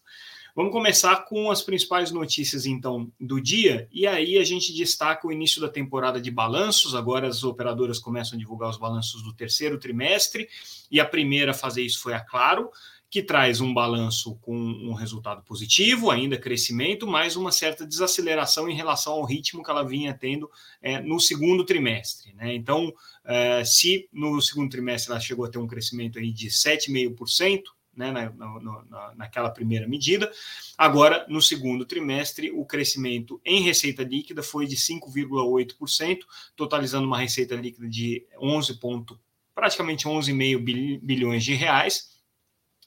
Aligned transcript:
Vamos 0.58 0.72
começar 0.72 1.18
com 1.26 1.52
as 1.52 1.62
principais 1.62 2.10
notícias, 2.10 2.66
então, 2.66 3.12
do 3.20 3.40
dia. 3.40 3.88
E 3.92 4.08
aí 4.08 4.40
a 4.40 4.44
gente 4.44 4.74
destaca 4.74 5.28
o 5.28 5.32
início 5.32 5.62
da 5.62 5.70
temporada 5.70 6.20
de 6.20 6.32
balanços. 6.32 6.96
Agora 6.96 7.28
as 7.28 7.44
operadoras 7.44 8.00
começam 8.00 8.36
a 8.36 8.40
divulgar 8.40 8.72
os 8.72 8.78
balanços 8.78 9.22
do 9.22 9.32
terceiro 9.32 9.78
trimestre. 9.78 10.50
E 10.90 11.00
a 11.00 11.06
primeira 11.06 11.52
a 11.52 11.54
fazer 11.54 11.84
isso 11.84 12.02
foi 12.02 12.16
a 12.16 12.20
Claro, 12.20 12.72
que 13.18 13.24
traz 13.24 13.60
um 13.60 13.74
balanço 13.74 14.36
com 14.44 14.56
um 14.56 14.94
resultado 14.94 15.42
positivo, 15.42 16.12
ainda 16.12 16.38
crescimento, 16.38 17.08
mas 17.08 17.36
uma 17.36 17.52
certa 17.52 17.84
desaceleração 17.84 18.70
em 18.70 18.76
relação 18.76 19.14
ao 19.14 19.26
ritmo 19.26 19.64
que 19.64 19.72
ela 19.72 19.82
vinha 19.82 20.14
tendo 20.14 20.52
é, 20.80 21.02
no 21.02 21.20
segundo 21.20 21.66
trimestre. 21.66 22.32
Né? 22.34 22.54
Então, 22.54 22.94
é, 23.26 23.66
se 23.66 24.08
no 24.14 24.40
segundo 24.40 24.70
trimestre 24.70 25.12
ela 25.12 25.20
chegou 25.20 25.46
a 25.46 25.50
ter 25.50 25.58
um 25.58 25.66
crescimento 25.66 26.20
aí 26.20 26.32
de 26.32 26.48
7,5%, 26.48 27.64
né, 27.96 28.12
na, 28.12 28.30
na, 28.30 29.16
naquela 29.16 29.50
primeira 29.50 29.88
medida. 29.88 30.32
Agora, 30.78 31.26
no 31.28 31.42
segundo 31.42 31.84
trimestre, 31.84 32.52
o 32.52 32.64
crescimento 32.64 33.42
em 33.44 33.64
receita 33.64 34.04
líquida 34.04 34.44
foi 34.44 34.68
de 34.68 34.76
5,8%, 34.76 36.20
totalizando 36.56 37.08
uma 37.08 37.18
receita 37.18 37.56
líquida 37.56 37.90
de 37.90 38.28
11 38.40 38.76
ponto, 38.76 39.20
praticamente 39.56 40.06
11,5 40.08 41.00
bilhões 41.02 41.44
de 41.44 41.56
reais. 41.56 42.16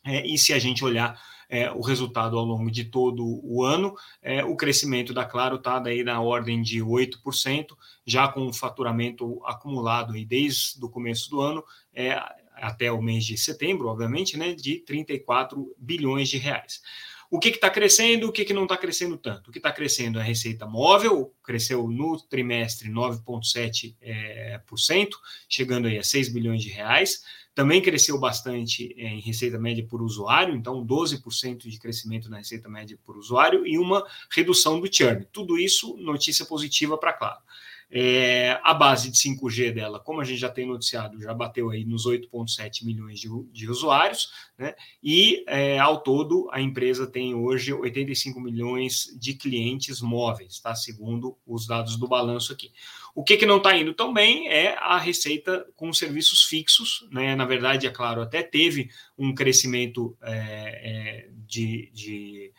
É, 0.04 0.26
e 0.26 0.38
se 0.38 0.52
a 0.52 0.58
gente 0.58 0.84
olhar 0.84 1.20
é, 1.48 1.70
o 1.72 1.80
resultado 1.80 2.38
ao 2.38 2.44
longo 2.44 2.70
de 2.70 2.84
todo 2.84 3.40
o 3.42 3.64
ano, 3.64 3.94
é, 4.22 4.44
o 4.44 4.56
crescimento 4.56 5.12
da 5.12 5.24
Claro 5.24 5.56
está 5.56 5.78
daí 5.78 6.04
na 6.04 6.20
ordem 6.20 6.62
de 6.62 6.80
8%, 6.80 7.76
já 8.06 8.28
com 8.28 8.46
o 8.46 8.52
faturamento 8.52 9.44
acumulado 9.44 10.12
aí 10.14 10.24
desde 10.24 10.82
o 10.82 10.88
começo 10.88 11.28
do 11.28 11.40
ano, 11.40 11.64
é, 11.92 12.16
até 12.54 12.92
o 12.92 13.02
mês 13.02 13.24
de 13.24 13.36
setembro, 13.36 13.88
obviamente, 13.88 14.36
né, 14.36 14.54
de 14.54 14.78
34 14.80 15.74
bilhões 15.78 16.28
de 16.28 16.38
reais. 16.38 16.80
O 17.30 17.38
que 17.38 17.50
está 17.50 17.70
crescendo, 17.70 18.28
o 18.28 18.32
que, 18.32 18.44
que 18.44 18.52
não 18.52 18.64
está 18.64 18.76
crescendo 18.76 19.16
tanto? 19.16 19.48
O 19.48 19.52
que 19.52 19.60
está 19.60 19.70
crescendo 19.70 20.18
é 20.18 20.22
a 20.22 20.24
receita 20.24 20.66
móvel, 20.66 21.32
cresceu 21.44 21.86
no 21.86 22.20
trimestre 22.20 22.90
9,7%, 22.90 23.94
é, 24.02 24.60
cento, 24.76 25.16
chegando 25.48 25.86
aí 25.86 25.96
a 25.96 26.02
6 26.02 26.28
bilhões 26.30 26.60
de 26.60 26.70
reais. 26.70 27.22
Também 27.54 27.80
cresceu 27.80 28.18
bastante 28.18 28.92
é, 28.98 29.06
em 29.06 29.20
receita 29.20 29.60
média 29.60 29.86
por 29.86 30.02
usuário, 30.02 30.56
então 30.56 30.84
12% 30.84 31.68
de 31.68 31.78
crescimento 31.78 32.28
na 32.28 32.38
receita 32.38 32.68
média 32.68 32.98
por 33.04 33.16
usuário 33.16 33.64
e 33.64 33.78
uma 33.78 34.04
redução 34.34 34.80
do 34.80 34.92
churn. 34.92 35.24
Tudo 35.30 35.56
isso 35.56 35.96
notícia 35.98 36.44
positiva 36.44 36.98
para 36.98 37.12
Claro. 37.12 37.38
É, 37.92 38.60
a 38.62 38.72
base 38.72 39.10
de 39.10 39.18
5G 39.18 39.72
dela, 39.72 39.98
como 39.98 40.20
a 40.20 40.24
gente 40.24 40.38
já 40.38 40.48
tem 40.48 40.64
noticiado, 40.64 41.20
já 41.20 41.34
bateu 41.34 41.70
aí 41.70 41.84
nos 41.84 42.06
8,7 42.06 42.84
milhões 42.84 43.18
de, 43.18 43.28
de, 43.50 43.68
usuários, 43.68 44.30
né? 44.56 44.74
E 45.02 45.44
é, 45.48 45.76
ao 45.78 46.00
todo 46.00 46.48
a 46.52 46.60
empresa 46.60 47.04
tem 47.04 47.34
hoje 47.34 47.72
85 47.72 48.40
milhões 48.40 49.08
de 49.18 49.34
clientes 49.34 50.00
móveis, 50.00 50.60
tá? 50.60 50.72
Segundo 50.74 51.36
os 51.44 51.66
dados 51.66 51.96
do 51.96 52.06
balanço 52.06 52.52
aqui. 52.52 52.70
O 53.12 53.24
que, 53.24 53.36
que 53.36 53.44
não 53.44 53.56
está 53.56 53.76
indo 53.76 53.92
tão 53.92 54.14
bem 54.14 54.48
é 54.48 54.76
a 54.78 54.96
receita 54.96 55.66
com 55.74 55.92
serviços 55.92 56.44
fixos, 56.44 57.08
né? 57.10 57.34
Na 57.34 57.44
verdade, 57.44 57.88
é 57.88 57.90
claro, 57.90 58.22
até 58.22 58.40
teve 58.40 58.88
um 59.18 59.34
crescimento 59.34 60.16
é, 60.22 61.24
é 61.24 61.28
de, 61.44 61.90
de 61.92 62.52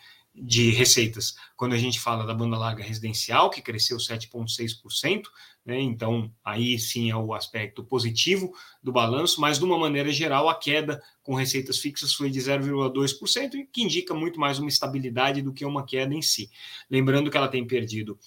de 0.43 0.71
receitas. 0.71 1.35
Quando 1.55 1.73
a 1.73 1.77
gente 1.77 1.99
fala 1.99 2.25
da 2.25 2.33
banda 2.33 2.57
larga 2.57 2.83
residencial, 2.83 3.51
que 3.51 3.61
cresceu 3.61 3.97
7,6%, 3.97 5.23
né, 5.63 5.79
então 5.79 6.33
aí 6.43 6.79
sim 6.79 7.11
é 7.11 7.15
o 7.15 7.31
aspecto 7.35 7.83
positivo 7.83 8.51
do 8.81 8.91
balanço, 8.91 9.39
mas 9.39 9.59
de 9.59 9.65
uma 9.65 9.77
maneira 9.77 10.11
geral, 10.11 10.49
a 10.49 10.55
queda 10.55 10.99
com 11.21 11.35
receitas 11.35 11.77
fixas 11.77 12.11
foi 12.11 12.31
de 12.31 12.39
0,2%, 12.39 13.67
que 13.71 13.83
indica 13.83 14.15
muito 14.15 14.39
mais 14.39 14.57
uma 14.57 14.69
estabilidade 14.69 15.43
do 15.43 15.53
que 15.53 15.63
uma 15.63 15.85
queda 15.85 16.15
em 16.15 16.23
si. 16.23 16.49
Lembrando 16.89 17.29
que 17.29 17.37
ela 17.37 17.47
tem 17.47 17.65
perdido 17.65 18.17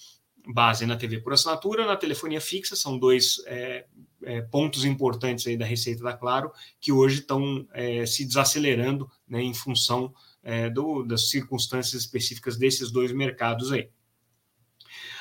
base 0.47 0.85
na 0.85 0.95
TV 0.95 1.19
por 1.19 1.33
assinatura, 1.33 1.85
na 1.85 1.97
telefonia 1.97 2.39
fixa, 2.39 2.77
são 2.77 2.97
dois 2.97 3.41
é, 3.47 3.85
é, 4.23 4.41
pontos 4.41 4.85
importantes 4.85 5.45
aí 5.47 5.57
da 5.57 5.65
receita 5.65 6.03
da 6.03 6.13
Claro, 6.13 6.51
que 6.79 6.93
hoje 6.93 7.19
estão 7.19 7.67
é, 7.73 8.05
se 8.05 8.23
desacelerando 8.23 9.09
né, 9.27 9.41
em 9.41 9.53
função 9.53 10.13
é, 10.45 10.69
do, 10.69 11.03
das 11.03 11.29
circunstâncias 11.29 12.03
específicas 12.03 12.55
desses 12.55 12.91
dois 12.91 13.11
mercados 13.11 13.71
aí. 13.71 13.89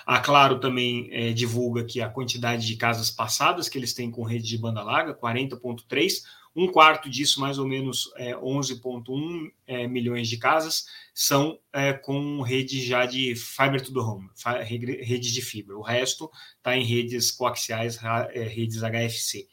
A 0.07 0.21
Claro 0.21 0.61
também 0.61 1.09
é, 1.11 1.33
divulga 1.33 1.83
que 1.83 2.03
a 2.03 2.11
quantidade 2.11 2.67
de 2.67 2.77
casas 2.77 3.11
passadas 3.11 3.69
que 3.71 3.79
eles 3.79 3.95
têm 3.95 4.11
com 4.11 4.23
rede 4.23 4.47
de 4.47 4.59
banda 4.59 4.83
larga, 4.83 5.15
40,3, 5.15 6.23
um 6.55 6.71
quarto 6.71 7.09
disso, 7.09 7.41
mais 7.41 7.59
ou 7.59 7.67
menos 7.67 8.13
é, 8.17 8.35
11,1 8.35 9.51
é, 9.67 9.89
milhões 9.89 10.29
de 10.29 10.37
casas, 10.37 10.87
são 11.13 11.59
é, 11.73 11.95
com 11.95 12.43
rede 12.43 12.85
já 12.85 13.07
de 13.07 13.35
fiber 13.35 13.81
to 13.81 13.93
the 13.93 13.99
home, 13.99 14.29
rede 14.63 15.33
de 15.33 15.43
fibra. 15.43 15.77
O 15.77 15.83
resto 15.83 16.31
está 16.59 16.77
em 16.77 16.85
redes 16.85 17.31
coaxiais, 17.31 17.99
é, 18.33 18.45
redes 18.45 18.83
HFC. 18.83 19.49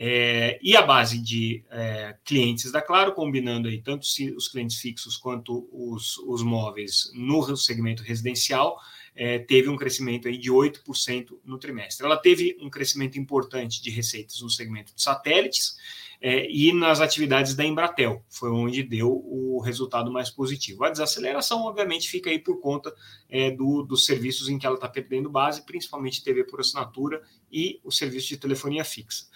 É, 0.00 0.60
e 0.62 0.76
a 0.76 0.82
base 0.82 1.18
de 1.18 1.64
é, 1.68 2.14
clientes 2.24 2.70
da 2.70 2.80
Claro, 2.80 3.12
combinando 3.14 3.66
aí 3.66 3.82
tanto 3.82 4.06
os 4.36 4.46
clientes 4.46 4.76
fixos 4.76 5.16
quanto 5.16 5.68
os, 5.72 6.16
os 6.18 6.40
móveis 6.40 7.10
no 7.14 7.56
segmento 7.56 8.04
residencial, 8.04 8.78
é, 9.16 9.40
teve 9.40 9.68
um 9.68 9.76
crescimento 9.76 10.28
aí 10.28 10.38
de 10.38 10.52
8% 10.52 11.40
no 11.44 11.58
trimestre. 11.58 12.06
Ela 12.06 12.16
teve 12.16 12.56
um 12.60 12.70
crescimento 12.70 13.18
importante 13.18 13.82
de 13.82 13.90
receitas 13.90 14.40
no 14.40 14.48
segmento 14.48 14.94
de 14.94 15.02
satélites 15.02 15.76
é, 16.20 16.48
e 16.48 16.72
nas 16.72 17.00
atividades 17.00 17.56
da 17.56 17.64
Embratel, 17.64 18.24
foi 18.28 18.52
onde 18.52 18.84
deu 18.84 19.10
o 19.10 19.60
resultado 19.60 20.12
mais 20.12 20.30
positivo. 20.30 20.84
A 20.84 20.90
desaceleração, 20.90 21.62
obviamente, 21.62 22.08
fica 22.08 22.30
aí 22.30 22.38
por 22.38 22.60
conta 22.60 22.94
é, 23.28 23.50
do, 23.50 23.82
dos 23.82 24.06
serviços 24.06 24.48
em 24.48 24.58
que 24.58 24.66
ela 24.66 24.76
está 24.76 24.88
perdendo 24.88 25.28
base, 25.28 25.66
principalmente 25.66 26.22
TV 26.22 26.44
por 26.44 26.60
assinatura 26.60 27.20
e 27.50 27.80
o 27.82 27.90
serviço 27.90 28.28
de 28.28 28.36
telefonia 28.36 28.84
fixa. 28.84 29.26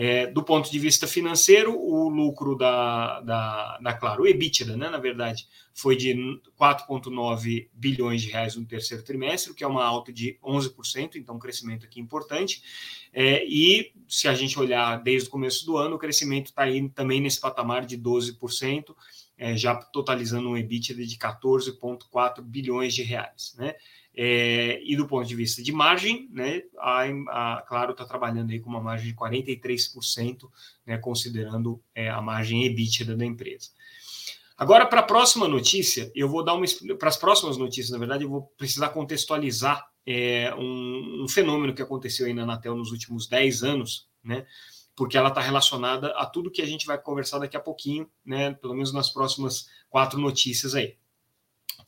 É, 0.00 0.28
do 0.28 0.44
ponto 0.44 0.70
de 0.70 0.78
vista 0.78 1.08
financeiro, 1.08 1.76
o 1.76 2.08
lucro 2.08 2.54
da, 2.54 3.20
da, 3.20 3.78
da 3.78 3.92
Claro, 3.94 4.22
o 4.22 4.28
EBITDA, 4.28 4.76
né, 4.76 4.88
na 4.88 4.98
verdade, 4.98 5.48
foi 5.74 5.96
de 5.96 6.14
4,9 6.56 7.68
bilhões 7.72 8.22
de 8.22 8.30
reais 8.30 8.54
no 8.54 8.64
terceiro 8.64 9.02
trimestre, 9.02 9.52
que 9.52 9.64
é 9.64 9.66
uma 9.66 9.84
alta 9.84 10.12
de 10.12 10.38
11%, 10.40 11.16
então 11.16 11.34
um 11.34 11.38
crescimento 11.40 11.84
aqui 11.84 11.98
importante. 11.98 12.62
É, 13.12 13.44
e 13.44 13.92
se 14.06 14.28
a 14.28 14.34
gente 14.34 14.56
olhar 14.56 15.02
desde 15.02 15.28
o 15.28 15.32
começo 15.32 15.66
do 15.66 15.76
ano, 15.76 15.96
o 15.96 15.98
crescimento 15.98 16.46
está 16.46 16.62
aí 16.62 16.88
também 16.90 17.20
nesse 17.20 17.40
patamar 17.40 17.84
de 17.84 17.98
12%, 17.98 18.94
é, 19.36 19.56
já 19.56 19.74
totalizando 19.74 20.48
um 20.48 20.56
EBITDA 20.56 21.04
de 21.04 21.16
14,4 21.16 22.40
bilhões 22.40 22.94
de 22.94 23.02
reais. 23.02 23.56
Né? 23.58 23.74
É, 24.20 24.80
e 24.82 24.96
do 24.96 25.06
ponto 25.06 25.28
de 25.28 25.36
vista 25.36 25.62
de 25.62 25.70
margem, 25.70 26.28
né, 26.32 26.62
a, 26.80 27.04
a 27.04 27.62
Claro 27.62 27.92
está 27.92 28.04
trabalhando 28.04 28.50
aí 28.50 28.58
com 28.58 28.68
uma 28.68 28.80
margem 28.80 29.12
de 29.12 29.16
43%, 29.16 30.50
né, 30.84 30.98
considerando 30.98 31.80
é, 31.94 32.10
a 32.10 32.20
margem 32.20 32.64
EBITDA 32.64 33.16
da 33.16 33.24
empresa. 33.24 33.70
Agora, 34.56 34.84
para 34.86 35.00
a 35.00 35.04
próxima 35.04 35.46
notícia, 35.46 36.10
eu 36.16 36.28
vou 36.28 36.44
dar 36.44 36.54
uma. 36.54 36.66
Para 36.98 37.10
as 37.10 37.16
próximas 37.16 37.56
notícias, 37.56 37.90
na 37.90 37.98
verdade, 37.98 38.24
eu 38.24 38.28
vou 38.28 38.42
precisar 38.58 38.88
contextualizar 38.88 39.88
é, 40.04 40.52
um, 40.56 41.22
um, 41.22 41.28
fenômeno 41.28 41.72
que 41.72 41.80
aconteceu 41.80 42.26
aí 42.26 42.34
na 42.34 42.42
Anatel 42.42 42.74
nos 42.74 42.90
últimos 42.90 43.28
10 43.28 43.62
anos, 43.62 44.08
né? 44.24 44.44
Porque 44.96 45.16
ela 45.16 45.28
está 45.28 45.40
relacionada 45.40 46.08
a 46.16 46.26
tudo 46.26 46.50
que 46.50 46.60
a 46.60 46.66
gente 46.66 46.86
vai 46.86 46.98
conversar 47.00 47.38
daqui 47.38 47.56
a 47.56 47.60
pouquinho, 47.60 48.10
né? 48.26 48.52
Pelo 48.54 48.74
menos 48.74 48.92
nas 48.92 49.10
próximas 49.10 49.68
quatro 49.88 50.18
notícias 50.18 50.74
aí. 50.74 50.96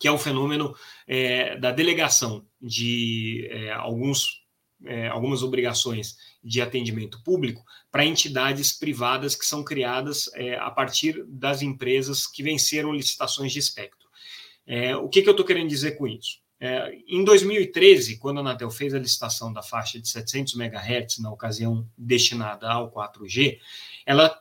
Que 0.00 0.08
é 0.08 0.10
o 0.10 0.18
fenômeno 0.18 0.74
é, 1.06 1.58
da 1.58 1.70
delegação 1.70 2.44
de 2.60 3.46
é, 3.50 3.70
alguns, 3.72 4.42
é, 4.86 5.08
algumas 5.08 5.42
obrigações 5.42 6.16
de 6.42 6.62
atendimento 6.62 7.22
público 7.22 7.62
para 7.92 8.04
entidades 8.04 8.72
privadas 8.72 9.36
que 9.36 9.44
são 9.44 9.62
criadas 9.62 10.30
é, 10.34 10.56
a 10.56 10.70
partir 10.70 11.22
das 11.26 11.60
empresas 11.60 12.26
que 12.26 12.42
venceram 12.42 12.94
licitações 12.94 13.52
de 13.52 13.58
espectro. 13.58 14.08
É, 14.66 14.96
o 14.96 15.08
que, 15.08 15.20
que 15.20 15.28
eu 15.28 15.32
estou 15.32 15.44
querendo 15.44 15.68
dizer 15.68 15.92
com 15.92 16.06
isso? 16.06 16.38
É, 16.58 16.94
em 17.06 17.22
2013, 17.22 18.18
quando 18.18 18.38
a 18.38 18.40
Anatel 18.40 18.70
fez 18.70 18.94
a 18.94 18.98
licitação 18.98 19.52
da 19.52 19.62
faixa 19.62 20.00
de 20.00 20.08
700 20.08 20.54
MHz, 20.54 21.18
na 21.18 21.30
ocasião 21.30 21.86
destinada 21.96 22.70
ao 22.70 22.90
4G, 22.90 23.58
ela 24.06 24.40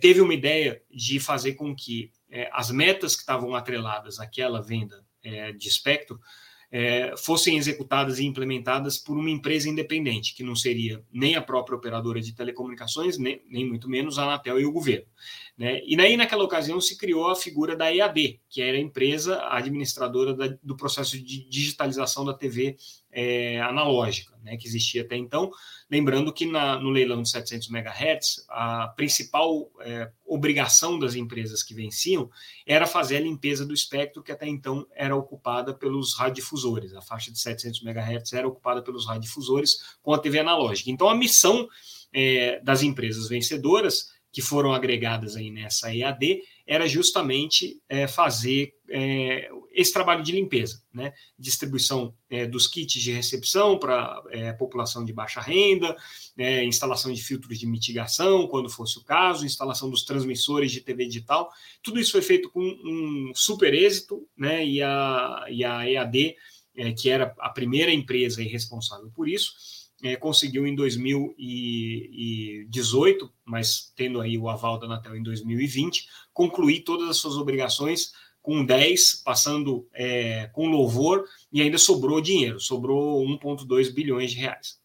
teve 0.00 0.20
uma 0.20 0.34
ideia 0.34 0.82
de 0.90 1.20
fazer 1.20 1.54
com 1.54 1.76
que 1.76 2.10
é, 2.34 2.50
as 2.52 2.68
metas 2.72 3.14
que 3.14 3.22
estavam 3.22 3.54
atreladas 3.54 4.18
àquela 4.18 4.60
venda 4.60 5.06
é, 5.22 5.52
de 5.52 5.68
espectro 5.68 6.20
é, 6.68 7.16
fossem 7.16 7.56
executadas 7.56 8.18
e 8.18 8.24
implementadas 8.24 8.98
por 8.98 9.16
uma 9.16 9.30
empresa 9.30 9.68
independente, 9.68 10.34
que 10.34 10.42
não 10.42 10.56
seria 10.56 11.00
nem 11.12 11.36
a 11.36 11.40
própria 11.40 11.76
operadora 11.76 12.20
de 12.20 12.34
telecomunicações, 12.34 13.16
nem, 13.16 13.40
nem 13.48 13.64
muito 13.64 13.88
menos 13.88 14.18
a 14.18 14.24
Anatel 14.24 14.58
e 14.58 14.66
o 14.66 14.72
governo. 14.72 15.06
Né? 15.56 15.80
E 15.86 15.96
daí, 15.96 16.16
naquela 16.16 16.42
ocasião, 16.42 16.80
se 16.80 16.98
criou 16.98 17.28
a 17.28 17.36
figura 17.36 17.76
da 17.76 17.94
EAD, 17.94 18.40
que 18.48 18.60
era 18.60 18.76
a 18.76 18.80
empresa 18.80 19.40
administradora 19.50 20.34
da, 20.34 20.48
do 20.60 20.76
processo 20.76 21.16
de 21.16 21.48
digitalização 21.48 22.24
da 22.24 22.34
TV 22.34 22.76
é, 23.12 23.60
analógica, 23.60 24.36
né, 24.42 24.56
que 24.56 24.66
existia 24.66 25.02
até 25.02 25.16
então. 25.16 25.52
Lembrando 25.88 26.32
que 26.32 26.44
na, 26.44 26.76
no 26.80 26.90
leilão 26.90 27.22
de 27.22 27.30
700 27.30 27.70
MHz, 27.70 28.44
a 28.48 28.88
principal 28.96 29.70
é, 29.80 30.10
obrigação 30.26 30.98
das 30.98 31.14
empresas 31.14 31.62
que 31.62 31.72
venciam 31.72 32.28
era 32.66 32.84
fazer 32.84 33.18
a 33.18 33.20
limpeza 33.20 33.64
do 33.64 33.72
espectro 33.72 34.24
que 34.24 34.32
até 34.32 34.48
então 34.48 34.84
era 34.92 35.14
ocupada 35.14 35.72
pelos 35.72 36.16
radiodifusores. 36.16 36.92
A 36.94 37.00
faixa 37.00 37.30
de 37.30 37.38
700 37.38 37.80
MHz 37.80 38.32
era 38.32 38.48
ocupada 38.48 38.82
pelos 38.82 39.06
radiodifusores 39.06 39.96
com 40.02 40.12
a 40.12 40.18
TV 40.18 40.40
analógica. 40.40 40.90
Então, 40.90 41.08
a 41.08 41.14
missão 41.14 41.68
é, 42.12 42.60
das 42.60 42.82
empresas 42.82 43.28
vencedoras 43.28 44.13
que 44.34 44.42
foram 44.42 44.74
agregadas 44.74 45.36
aí 45.36 45.48
nessa 45.48 45.94
EAD 45.94 46.42
era 46.66 46.88
justamente 46.88 47.80
é, 47.88 48.08
fazer 48.08 48.74
é, 48.90 49.48
esse 49.70 49.92
trabalho 49.92 50.24
de 50.24 50.32
limpeza, 50.32 50.82
né? 50.92 51.12
distribuição 51.38 52.12
é, 52.28 52.44
dos 52.44 52.66
kits 52.66 53.00
de 53.00 53.12
recepção 53.12 53.78
para 53.78 54.20
é, 54.30 54.52
população 54.52 55.04
de 55.04 55.12
baixa 55.12 55.40
renda, 55.40 55.96
é, 56.36 56.64
instalação 56.64 57.12
de 57.12 57.22
filtros 57.22 57.60
de 57.60 57.66
mitigação, 57.68 58.48
quando 58.48 58.68
fosse 58.68 58.98
o 58.98 59.04
caso, 59.04 59.46
instalação 59.46 59.88
dos 59.88 60.04
transmissores 60.04 60.72
de 60.72 60.80
TV 60.80 61.06
digital, 61.06 61.48
tudo 61.80 62.00
isso 62.00 62.10
foi 62.10 62.22
feito 62.22 62.50
com 62.50 62.60
um 62.60 63.30
super 63.36 63.72
êxito, 63.72 64.26
né? 64.36 64.66
e, 64.66 64.82
a, 64.82 65.44
e 65.48 65.62
a 65.64 65.88
EAD, 65.88 66.34
é, 66.76 66.92
que 66.92 67.08
era 67.08 67.32
a 67.38 67.50
primeira 67.50 67.92
empresa 67.92 68.42
responsável 68.42 69.12
por 69.14 69.28
isso, 69.28 69.83
é, 70.04 70.14
conseguiu 70.16 70.66
em 70.66 70.74
2018, 70.74 73.32
mas 73.42 73.90
tendo 73.96 74.20
aí 74.20 74.36
o 74.36 74.50
aval 74.50 74.78
da 74.78 74.84
Anatel 74.84 75.16
em 75.16 75.22
2020, 75.22 76.06
concluir 76.30 76.82
todas 76.82 77.08
as 77.08 77.16
suas 77.16 77.38
obrigações 77.38 78.12
com 78.42 78.62
10, 78.62 79.22
passando 79.24 79.88
é, 79.94 80.48
com 80.48 80.68
louvor, 80.68 81.24
e 81.50 81.62
ainda 81.62 81.78
sobrou 81.78 82.20
dinheiro, 82.20 82.60
sobrou 82.60 83.24
1,2 83.24 83.94
bilhões 83.94 84.32
de 84.32 84.36
reais. 84.36 84.78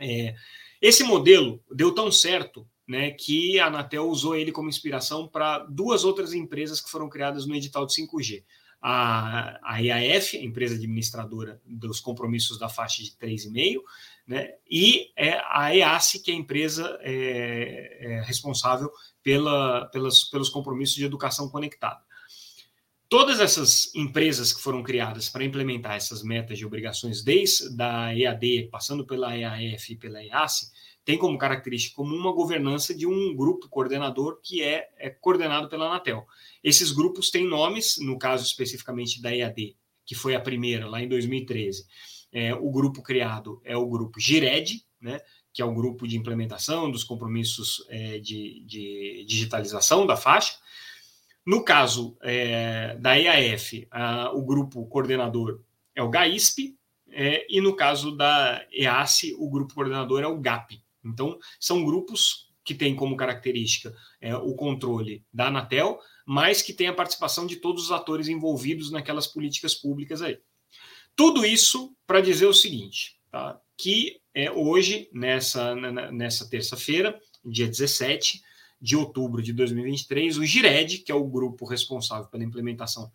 É, 0.00 0.34
esse 0.82 1.04
modelo 1.04 1.62
deu 1.70 1.94
tão 1.94 2.10
certo 2.10 2.66
né, 2.88 3.12
que 3.12 3.60
a 3.60 3.66
Anatel 3.66 4.08
usou 4.08 4.34
ele 4.34 4.50
como 4.50 4.68
inspiração 4.68 5.28
para 5.28 5.60
duas 5.60 6.02
outras 6.02 6.32
empresas 6.32 6.80
que 6.80 6.90
foram 6.90 7.08
criadas 7.08 7.46
no 7.46 7.54
edital 7.54 7.86
de 7.86 7.94
5G. 7.94 8.42
A, 8.86 9.58
a 9.62 9.82
EAF, 9.82 10.36
a 10.36 10.42
empresa 10.42 10.74
administradora 10.74 11.58
dos 11.64 12.00
compromissos 12.00 12.58
da 12.58 12.68
faixa 12.68 13.02
de 13.02 13.12
3,5, 13.12 13.80
né? 14.26 14.50
e 14.70 15.10
é 15.16 15.40
a 15.46 15.74
EASE, 15.74 16.22
que 16.22 16.30
é 16.30 16.34
a 16.34 16.36
empresa 16.36 16.98
é, 17.00 17.98
é 18.00 18.22
responsável 18.24 18.90
pela, 19.22 19.86
pelas, 19.86 20.24
pelos 20.24 20.50
compromissos 20.50 20.96
de 20.96 21.04
educação 21.06 21.48
conectada. 21.48 22.02
Todas 23.08 23.40
essas 23.40 23.94
empresas 23.94 24.52
que 24.52 24.60
foram 24.60 24.82
criadas 24.82 25.30
para 25.30 25.44
implementar 25.44 25.96
essas 25.96 26.22
metas 26.22 26.58
de 26.58 26.66
obrigações, 26.66 27.22
desde 27.22 27.80
a 27.80 28.14
EAD, 28.14 28.68
passando 28.70 29.06
pela 29.06 29.34
EAF 29.34 29.92
e 29.92 29.96
pela 29.96 30.22
EASE, 30.22 30.70
tem 31.04 31.18
como 31.18 31.38
característica 31.38 31.96
comum 31.96 32.16
uma 32.16 32.32
governança 32.32 32.94
de 32.94 33.06
um 33.06 33.34
grupo 33.34 33.68
coordenador 33.68 34.40
que 34.42 34.62
é, 34.62 34.88
é 34.96 35.10
coordenado 35.10 35.68
pela 35.68 35.86
Anatel. 35.86 36.26
Esses 36.62 36.90
grupos 36.90 37.30
têm 37.30 37.46
nomes, 37.46 37.96
no 37.98 38.18
caso 38.18 38.44
especificamente 38.44 39.20
da 39.20 39.34
EAD, 39.34 39.76
que 40.06 40.14
foi 40.14 40.34
a 40.34 40.40
primeira, 40.40 40.88
lá 40.88 41.02
em 41.02 41.08
2013 41.08 41.84
é, 42.34 42.52
o 42.52 42.68
grupo 42.68 43.00
criado 43.00 43.62
é 43.64 43.76
o 43.76 43.86
grupo 43.86 44.18
GIRED, 44.18 44.84
né, 45.00 45.20
que 45.52 45.62
é 45.62 45.64
o 45.64 45.72
grupo 45.72 46.08
de 46.08 46.16
implementação 46.16 46.90
dos 46.90 47.04
compromissos 47.04 47.86
é, 47.88 48.18
de, 48.18 48.64
de, 48.66 49.24
digitalização 49.26 50.04
da 50.04 50.16
faixa. 50.16 50.58
No 51.46 51.62
caso 51.62 52.16
é, 52.20 52.96
da 52.96 53.16
EAF, 53.16 53.86
a, 53.88 54.32
o 54.32 54.42
grupo 54.44 54.84
coordenador 54.86 55.60
é 55.94 56.02
o 56.02 56.10
GAISP, 56.10 56.76
é, 57.12 57.46
e 57.48 57.60
no 57.60 57.76
caso 57.76 58.16
da 58.16 58.66
EASE, 58.72 59.36
o 59.38 59.48
grupo 59.48 59.72
coordenador 59.72 60.20
é 60.20 60.26
o 60.26 60.40
GAP. 60.40 60.82
Então, 61.04 61.38
são 61.60 61.84
grupos 61.84 62.52
que 62.64 62.74
têm 62.74 62.96
como 62.96 63.16
característica 63.16 63.94
é, 64.20 64.34
o 64.34 64.54
controle 64.54 65.24
da 65.32 65.48
Anatel, 65.48 65.98
mas 66.26 66.62
que 66.62 66.72
tem 66.72 66.86
a 66.86 66.94
participação 66.94 67.46
de 67.46 67.56
todos 67.56 67.84
os 67.84 67.92
atores 67.92 68.26
envolvidos 68.28 68.90
naquelas 68.90 69.26
políticas 69.26 69.74
públicas 69.74 70.22
aí. 70.22 70.38
Tudo 71.14 71.44
isso 71.44 71.94
para 72.06 72.20
dizer 72.20 72.46
o 72.46 72.54
seguinte, 72.54 73.20
tá? 73.30 73.60
que 73.76 74.20
é, 74.34 74.50
hoje, 74.50 75.08
nessa, 75.12 75.74
nessa 76.10 76.48
terça-feira, 76.48 77.20
dia 77.44 77.68
17 77.68 78.42
de 78.80 78.96
outubro 78.96 79.42
de 79.42 79.52
2023, 79.52 80.38
o 80.38 80.44
GIRED, 80.44 80.98
que 80.98 81.12
é 81.12 81.14
o 81.14 81.26
grupo 81.26 81.64
responsável 81.64 82.26
pela 82.26 82.44
implementação 82.44 83.10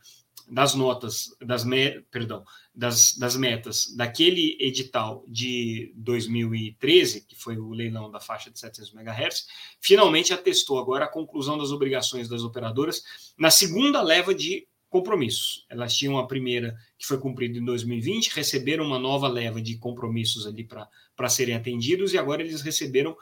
das 0.50 0.74
notas, 0.74 1.36
das, 1.40 1.64
me, 1.64 2.02
perdão, 2.12 2.44
das, 2.74 3.16
das 3.18 3.36
metas 3.36 3.94
daquele 3.96 4.58
edital 4.60 5.24
de 5.28 5.94
2013, 5.96 7.26
que 7.26 7.36
foi 7.36 7.58
o 7.58 7.72
leilão 7.72 8.10
da 8.10 8.20
faixa 8.20 8.50
de 8.50 8.60
700 8.60 8.94
MHz, 8.94 9.48
finalmente 9.80 10.34
atestou 10.34 10.80
agora 10.80 11.06
a 11.06 11.10
conclusão 11.12 11.58
das 11.58 11.72
obrigações 11.72 12.28
das 12.28 12.44
operadoras 12.44 13.04
na 13.38 13.52
segunda 13.52 14.02
leva 14.02 14.34
de 14.34 14.68
compromissos. 14.90 15.66
Elas 15.70 15.96
tinham 15.96 16.18
a 16.18 16.26
primeira 16.26 16.76
que 16.98 17.06
foi 17.06 17.20
cumprida 17.20 17.60
em 17.60 17.64
2020, 17.64 18.30
receberam 18.30 18.86
uma 18.86 18.98
nova 18.98 19.28
leva 19.28 19.62
de 19.62 19.78
compromissos 19.78 20.48
ali 20.48 20.68
para 21.16 21.30
serem 21.30 21.56
atendidos 21.56 22.14
e 22.14 22.18
agora 22.18 22.42
eles 22.42 22.62
receberam 22.62 23.16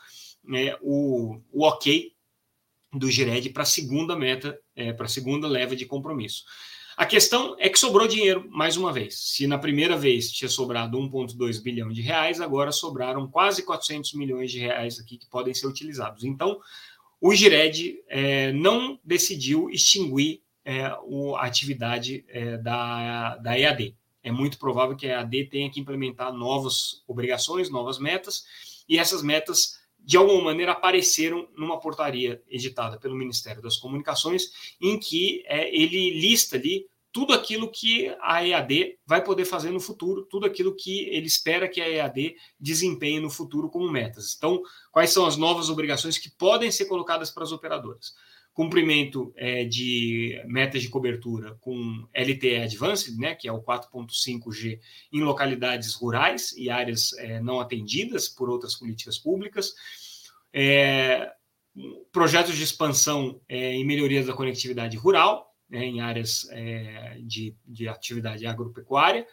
é, 0.54 0.78
o, 0.82 1.42
o 1.52 1.66
ok 1.66 2.14
do 2.94 3.12
Gired 3.12 3.50
para 3.50 3.64
a 3.64 3.66
segunda 3.66 4.16
meta, 4.16 4.58
é, 4.76 4.94
para 4.94 5.06
a 5.06 5.10
segunda 5.10 5.48
leva 5.48 5.76
de 5.76 5.86
compromisso. 5.86 6.46
A 6.98 7.06
questão 7.06 7.56
é 7.60 7.70
que 7.70 7.78
sobrou 7.78 8.08
dinheiro 8.08 8.50
mais 8.50 8.76
uma 8.76 8.92
vez. 8.92 9.20
Se 9.20 9.46
na 9.46 9.60
primeira 9.60 9.96
vez 9.96 10.32
tinha 10.32 10.50
sobrado 10.50 10.98
1,2 10.98 11.62
bilhão 11.62 11.90
de 11.90 12.02
reais, 12.02 12.42
agora 12.42 12.72
sobraram 12.72 13.28
quase 13.28 13.62
400 13.62 14.14
milhões 14.16 14.52
de 14.52 14.58
reais 14.58 15.00
aqui 15.00 15.16
que 15.16 15.28
podem 15.28 15.54
ser 15.54 15.68
utilizados. 15.68 16.24
Então, 16.24 16.60
o 17.22 17.36
Gired 17.36 18.00
é, 18.08 18.52
não 18.52 19.00
decidiu 19.06 19.70
extinguir 19.70 20.42
é, 20.66 20.92
o, 21.04 21.36
a 21.36 21.44
atividade 21.46 22.26
é, 22.30 22.58
da, 22.58 23.38
da 23.38 23.60
EAD. 23.60 23.96
É 24.24 24.32
muito 24.32 24.58
provável 24.58 24.98
que 24.98 25.06
a 25.06 25.20
EAD 25.20 25.46
tenha 25.52 25.70
que 25.70 25.80
implementar 25.80 26.34
novas 26.34 27.04
obrigações, 27.08 27.70
novas 27.70 28.00
metas, 28.00 28.44
e 28.90 28.98
essas 28.98 29.22
metas, 29.22 29.77
de 30.08 30.16
alguma 30.16 30.42
maneira, 30.42 30.72
apareceram 30.72 31.50
numa 31.58 31.82
portaria 31.82 32.42
editada 32.48 32.98
pelo 32.98 33.14
Ministério 33.14 33.62
das 33.62 33.76
Comunicações, 33.76 34.76
em 34.80 34.98
que 34.98 35.44
é, 35.46 35.70
ele 35.76 36.18
lista 36.18 36.56
ali 36.56 36.86
tudo 37.12 37.34
aquilo 37.34 37.70
que 37.70 38.16
a 38.22 38.42
EAD 38.46 39.00
vai 39.06 39.22
poder 39.22 39.44
fazer 39.44 39.70
no 39.70 39.82
futuro, 39.82 40.24
tudo 40.24 40.46
aquilo 40.46 40.74
que 40.74 41.10
ele 41.10 41.28
espera 41.28 41.68
que 41.68 41.82
a 41.82 41.90
EAD 41.90 42.38
desempenhe 42.58 43.20
no 43.20 43.30
futuro 43.30 43.70
como 43.70 43.92
metas. 43.92 44.34
Então, 44.38 44.62
quais 44.94 45.10
são 45.10 45.26
as 45.26 45.36
novas 45.36 45.70
obrigações 45.70 46.18
que 46.18 46.30
podem 46.30 46.72
ser 46.72 46.86
colocadas 46.86 47.30
para 47.30 47.44
as 47.44 47.52
operadoras? 47.52 48.14
Cumprimento 48.58 49.32
é, 49.36 49.66
de 49.66 50.42
metas 50.48 50.82
de 50.82 50.90
cobertura 50.90 51.56
com 51.62 52.08
LTE 52.12 52.56
Advanced, 52.56 53.16
né, 53.16 53.36
que 53.36 53.48
é 53.48 53.52
o 53.52 53.62
4.5G, 53.62 54.80
em 55.14 55.22
localidades 55.22 55.94
rurais 55.94 56.54
e 56.58 56.68
áreas 56.68 57.14
é, 57.20 57.40
não 57.40 57.60
atendidas 57.60 58.28
por 58.28 58.50
outras 58.50 58.74
políticas 58.74 59.20
públicas. 59.20 59.76
É, 60.52 61.32
projetos 62.12 62.56
de 62.56 62.64
expansão 62.64 63.40
é, 63.48 63.74
em 63.76 63.86
melhorias 63.86 64.26
da 64.26 64.34
conectividade 64.34 64.98
rural, 64.98 65.54
né, 65.70 65.86
em 65.86 66.02
áreas 66.02 66.48
é, 66.50 67.20
de, 67.22 67.56
de 67.64 67.88
atividade 67.88 68.48
agropecuária, 68.48 69.28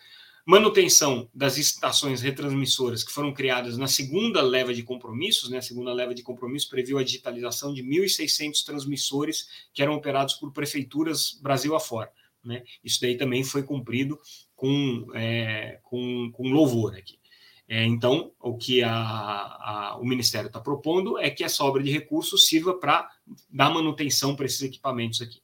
manutenção 0.45 1.29
das 1.35 1.57
estações 1.57 2.21
retransmissoras 2.21 3.03
que 3.03 3.13
foram 3.13 3.33
criadas 3.33 3.79
na 3.79 3.87
segunda 3.87 4.43
leva 4.43 4.75
de 4.75 4.83
compromissos, 4.83 5.51
né? 5.51 5.59
A 5.59 5.63
segunda 5.63 5.93
leva 5.93 6.15
de 6.15 6.23
compromissos 6.23 6.69
previu 6.69 6.99
a 6.99 7.05
digitalização 7.05 7.73
de 7.73 7.83
1.600 7.83 8.65
transmissores 8.65 9.49
que 9.73 9.83
eram 9.83 9.95
operados 9.95 10.35
por 10.35 10.53
prefeituras 10.53 11.39
Brasil 11.43 11.75
afora, 11.75 12.13
né? 12.45 12.63
Isso 12.83 13.01
daí 13.01 13.17
também 13.17 13.43
foi 13.43 13.63
cumprido 13.63 14.21
com, 14.55 15.07
é, 15.15 15.81
com, 15.83 16.31
com 16.33 16.49
louvor 16.49 16.95
aqui. 16.95 17.19
É, 17.67 17.83
então, 17.85 18.31
o 18.39 18.59
que 18.59 18.83
a, 18.83 18.93
a, 18.93 19.99
o 19.99 20.05
Ministério 20.05 20.49
está 20.49 20.61
propondo 20.61 21.19
é 21.19 21.31
que 21.31 21.43
essa 21.43 21.65
obra 21.65 21.83
de 21.83 21.91
recursos 21.91 22.47
sirva 22.47 22.79
para 22.79 23.09
dar 23.49 23.71
manutenção 23.71 24.37
para 24.37 24.45
esses 24.45 24.61
equipamentos 24.61 25.23
aqui. 25.23 25.41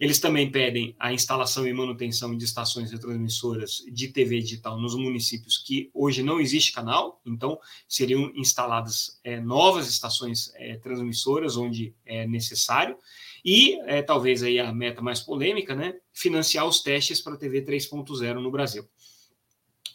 Eles 0.00 0.18
também 0.18 0.50
pedem 0.50 0.96
a 0.98 1.12
instalação 1.12 1.68
e 1.68 1.74
manutenção 1.74 2.34
de 2.34 2.42
estações 2.42 2.90
retransmissoras 2.90 3.84
de 3.92 4.08
TV 4.08 4.40
digital 4.40 4.80
nos 4.80 4.94
municípios 4.94 5.58
que 5.58 5.90
hoje 5.92 6.22
não 6.22 6.40
existe 6.40 6.72
canal, 6.72 7.20
então 7.26 7.60
seriam 7.86 8.32
instaladas 8.34 9.20
é, 9.22 9.38
novas 9.38 9.90
estações 9.90 10.50
é, 10.54 10.78
transmissoras 10.78 11.58
onde 11.58 11.94
é 12.06 12.26
necessário. 12.26 12.96
E 13.44 13.78
é, 13.82 14.00
talvez 14.00 14.42
aí 14.42 14.58
a 14.58 14.72
meta 14.72 15.02
mais 15.02 15.20
polêmica, 15.20 15.74
né? 15.74 15.94
Financiar 16.14 16.66
os 16.66 16.82
testes 16.82 17.20
para 17.20 17.34
a 17.34 17.38
TV 17.38 17.62
3.0 17.62 18.40
no 18.40 18.50
Brasil. 18.50 18.88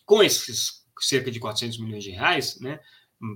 Com 0.05 0.21
esses 0.21 0.85
cerca 0.99 1.31
de 1.31 1.39
400 1.39 1.79
milhões 1.79 2.03
de 2.03 2.11
reais, 2.11 2.59
né? 2.59 2.79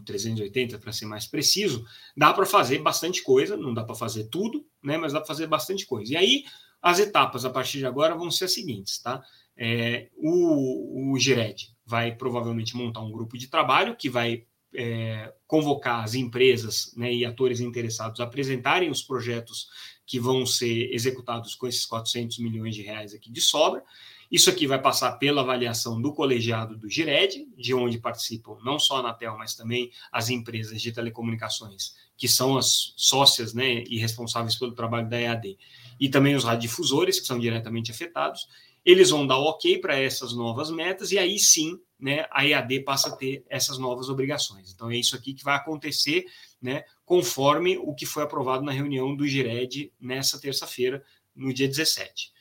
380 0.06 0.78
para 0.78 0.92
ser 0.92 1.06
mais 1.06 1.26
preciso, 1.26 1.84
dá 2.16 2.34
para 2.34 2.46
fazer 2.46 2.80
bastante 2.80 3.24
coisa, 3.24 3.58
não 3.58 3.74
dá 3.74 3.84
para 3.84 3.96
fazer 3.96 4.26
tudo, 4.26 4.66
né, 4.84 4.98
mas 4.98 5.14
dá 5.14 5.20
para 5.20 5.28
fazer 5.28 5.48
bastante 5.48 5.86
coisa. 5.86 6.14
E 6.14 6.18
aí, 6.18 6.44
as 6.82 7.00
etapas 7.00 7.46
a 7.46 7.50
partir 7.50 7.80
de 7.80 7.86
agora 7.86 8.16
vão 8.16 8.32
ser 8.32 8.46
as 8.46 8.54
seguintes, 8.54 9.00
tá? 9.02 9.22
É, 9.58 10.10
o, 10.16 11.14
o 11.14 11.18
vai 11.86 12.16
provavelmente 12.16 12.78
montar 12.78 13.02
um 13.02 13.12
grupo 13.12 13.38
de 13.38 13.48
trabalho 13.48 13.96
que 13.98 14.10
vai 14.10 14.46
é, 14.74 15.34
convocar 15.48 16.04
as 16.04 16.14
empresas 16.14 16.94
né, 16.96 17.14
e 17.14 17.26
atores 17.26 17.60
interessados 17.60 18.20
a 18.20 18.24
apresentarem 18.24 18.90
os 18.90 19.02
projetos 19.02 19.68
que 20.06 20.20
vão 20.20 20.46
ser 20.46 20.94
executados 20.94 21.56
com 21.56 21.68
esses 21.68 21.86
400 21.86 22.40
milhões 22.40 22.76
de 22.76 22.82
reais 22.82 23.14
aqui 23.14 23.32
de 23.32 23.42
sobra. 23.42 23.84
Isso 24.32 24.50
aqui 24.50 24.68
vai 24.68 24.80
passar 24.80 25.14
pela 25.14 25.42
avaliação 25.42 26.00
do 26.00 26.14
colegiado 26.14 26.78
do 26.78 26.88
GIRED, 26.88 27.48
de 27.58 27.74
onde 27.74 27.98
participam 27.98 28.58
não 28.64 28.78
só 28.78 28.98
a 28.98 29.00
Anatel, 29.00 29.36
mas 29.38 29.56
também 29.56 29.92
as 30.12 30.30
empresas 30.30 30.80
de 30.80 30.92
telecomunicações, 30.92 31.96
que 32.16 32.28
são 32.28 32.56
as 32.56 32.94
sócias 32.96 33.54
né, 33.54 33.84
e 33.88 33.98
responsáveis 33.98 34.56
pelo 34.56 34.76
trabalho 34.76 35.10
da 35.10 35.20
EAD, 35.20 35.58
e 36.00 36.10
também 36.10 36.36
os 36.36 36.44
radiodifusores, 36.44 37.20
que 37.20 37.26
são 37.26 37.40
diretamente 37.40 37.92
afetados. 37.92 38.48
Eles 38.86 39.10
vão 39.10 39.26
dar 39.26 39.38
ok 39.38 39.80
para 39.80 39.98
essas 39.98 40.34
novas 40.34 40.70
metas, 40.70 41.12
e 41.12 41.18
aí 41.18 41.40
sim 41.40 41.80
né, 42.00 42.26
a 42.32 42.46
EAD 42.46 42.82
passa 42.82 43.10
a 43.10 43.16
ter 43.16 43.44
essas 43.50 43.80
novas 43.80 44.10
obrigações. 44.10 44.72
Então 44.72 44.92
é 44.92 44.96
isso 44.96 45.16
aqui 45.16 45.34
que 45.34 45.44
vai 45.44 45.56
acontecer 45.56 46.26
né, 46.62 46.84
conforme 47.04 47.78
o 47.78 47.96
que 47.96 48.06
foi 48.06 48.24
aprovado 48.24 48.64
na 48.64 48.72
reunião 48.72 49.16
do 49.16 49.28
GIRED 49.28 49.92
nessa 50.00 50.40
terça-feira, 50.40 51.04
no 51.36 51.54
dia 51.54 51.68
17. 51.68 52.32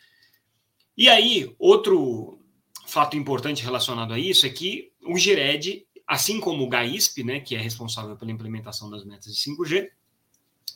E 0.99 1.09
aí, 1.09 1.55
outro 1.61 2.40
fato 2.85 3.17
importante 3.17 3.62
relacionado 3.62 4.12
a 4.12 4.19
isso 4.19 4.45
é 4.45 4.50
que 4.50 4.90
o 5.07 5.17
GIRED, 5.17 5.87
assim 6.05 6.40
como 6.40 6.64
o 6.64 6.69
GAISP, 6.69 7.23
né, 7.23 7.38
que 7.38 7.55
é 7.55 7.61
responsável 7.61 8.17
pela 8.17 8.33
implementação 8.33 8.90
das 8.90 9.05
metas 9.05 9.33
de 9.33 9.40
5G, 9.40 9.90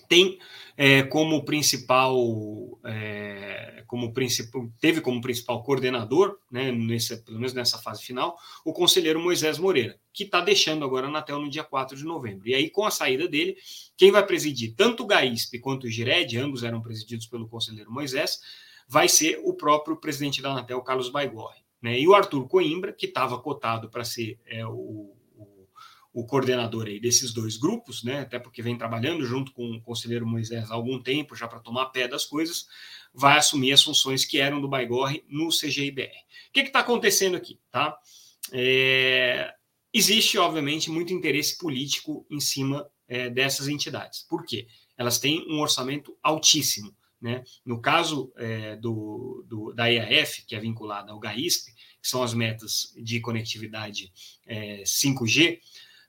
tem 0.08 0.38
é, 0.76 1.02
como 1.02 1.44
principal, 1.44 2.14
é, 2.84 3.82
como 3.88 4.12
principal, 4.12 4.70
teve 4.80 5.00
como 5.00 5.20
principal 5.20 5.60
coordenador, 5.64 6.38
né, 6.48 6.70
nesse, 6.70 7.16
pelo 7.24 7.38
menos 7.38 7.52
nessa 7.52 7.78
fase 7.78 8.04
final, 8.04 8.38
o 8.64 8.72
conselheiro 8.72 9.18
Moisés 9.18 9.58
Moreira, 9.58 9.98
que 10.12 10.22
está 10.22 10.40
deixando 10.40 10.84
agora 10.84 11.06
a 11.06 11.08
Anatel 11.08 11.40
no 11.40 11.50
dia 11.50 11.64
4 11.64 11.96
de 11.96 12.04
novembro. 12.04 12.48
E 12.48 12.54
aí, 12.54 12.70
com 12.70 12.84
a 12.84 12.92
saída 12.92 13.26
dele, 13.26 13.56
quem 13.96 14.12
vai 14.12 14.24
presidir 14.24 14.74
tanto 14.76 15.02
o 15.02 15.06
GAISP 15.06 15.58
quanto 15.58 15.88
o 15.88 15.90
GIRED, 15.90 16.38
ambos 16.38 16.62
eram 16.62 16.80
presididos 16.80 17.26
pelo 17.26 17.48
conselheiro 17.48 17.90
Moisés, 17.90 18.38
vai 18.92 19.08
ser 19.08 19.40
o 19.42 19.54
próprio 19.54 19.96
presidente 19.96 20.42
da 20.42 20.50
Anatel, 20.50 20.82
Carlos 20.82 21.08
Baigorre. 21.08 21.62
Né? 21.80 21.98
E 21.98 22.06
o 22.06 22.14
Arthur 22.14 22.46
Coimbra, 22.46 22.92
que 22.92 23.06
estava 23.06 23.38
cotado 23.38 23.88
para 23.88 24.04
ser 24.04 24.38
é, 24.44 24.66
o, 24.66 25.16
o, 25.34 25.66
o, 26.12 26.26
coordenador 26.26 26.86
aí 26.86 27.00
desses 27.00 27.32
dois 27.32 27.56
grupos, 27.56 28.04
né? 28.04 28.20
até 28.20 28.38
porque 28.38 28.60
vem 28.60 28.76
trabalhando 28.76 29.24
junto 29.24 29.50
com 29.52 29.64
o 29.70 29.80
conselheiro 29.80 30.26
Moisés 30.26 30.70
há 30.70 30.74
algum 30.74 31.02
tempo, 31.02 31.34
já 31.34 31.48
para 31.48 31.58
tomar 31.58 31.86
pé 31.86 32.06
das 32.06 32.26
coisas, 32.26 32.66
vai 33.14 33.38
assumir 33.38 33.72
as 33.72 33.82
funções 33.82 34.26
que 34.26 34.38
eram 34.38 34.60
do 34.60 34.68
Baigorre 34.68 35.24
no 35.26 35.48
CGIBR. 35.48 36.12
O 36.50 36.52
que 36.52 36.60
está 36.60 36.80
acontecendo 36.80 37.34
aqui? 37.34 37.58
Tá? 37.70 37.96
É, 38.52 39.54
existe, 39.90 40.36
obviamente, 40.36 40.90
muito 40.90 41.14
interesse 41.14 41.56
político 41.56 42.26
em 42.30 42.40
cima 42.40 42.86
é, 43.08 43.30
dessas 43.30 43.68
entidades. 43.68 44.26
Por 44.28 44.44
quê? 44.44 44.66
Elas 44.98 45.18
têm 45.18 45.46
um 45.48 45.60
orçamento 45.60 46.14
altíssimo. 46.22 46.94
Né? 47.22 47.44
No 47.64 47.80
caso 47.80 48.32
é, 48.36 48.74
do, 48.74 49.44
do, 49.48 49.72
da 49.72 49.90
EAF, 49.90 50.44
que 50.44 50.56
é 50.56 50.58
vinculada 50.58 51.12
ao 51.12 51.20
GAISP, 51.20 51.72
que 51.72 52.08
são 52.08 52.20
as 52.20 52.34
metas 52.34 52.92
de 52.96 53.20
conectividade 53.20 54.12
é, 54.44 54.82
5G, 54.82 55.60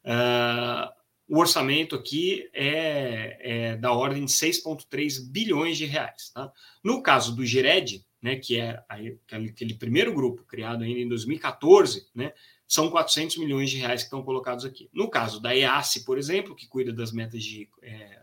uh, 0.06 0.92
o 1.30 1.38
orçamento 1.38 1.96
aqui 1.96 2.50
é, 2.52 3.38
é 3.42 3.78
da 3.78 3.92
ordem 3.92 4.26
de 4.26 4.32
6,3 4.32 5.32
bilhões 5.32 5.78
de 5.78 5.86
reais. 5.86 6.32
Tá? 6.34 6.52
No 6.84 7.04
caso 7.04 7.36
do 7.36 7.46
GIRED, 7.46 8.04
né, 8.20 8.38
que 8.38 8.60
é 8.60 8.84
aquele 8.90 9.76
primeiro 9.76 10.14
grupo 10.14 10.44
criado 10.46 10.84
ainda 10.84 11.00
em 11.00 11.08
2014, 11.08 12.08
né, 12.16 12.34
são 12.68 12.90
400 12.90 13.38
milhões 13.38 13.70
de 13.70 13.78
reais 13.78 14.02
que 14.02 14.08
estão 14.08 14.24
colocados 14.24 14.66
aqui. 14.66 14.90
No 14.92 15.10
caso 15.10 15.40
da 15.40 15.56
EASE, 15.56 16.04
por 16.04 16.18
exemplo, 16.18 16.56
que 16.56 16.68
cuida 16.68 16.92
das 16.92 17.12
metas 17.12 17.44
de 17.44 17.70
é, 17.84 18.20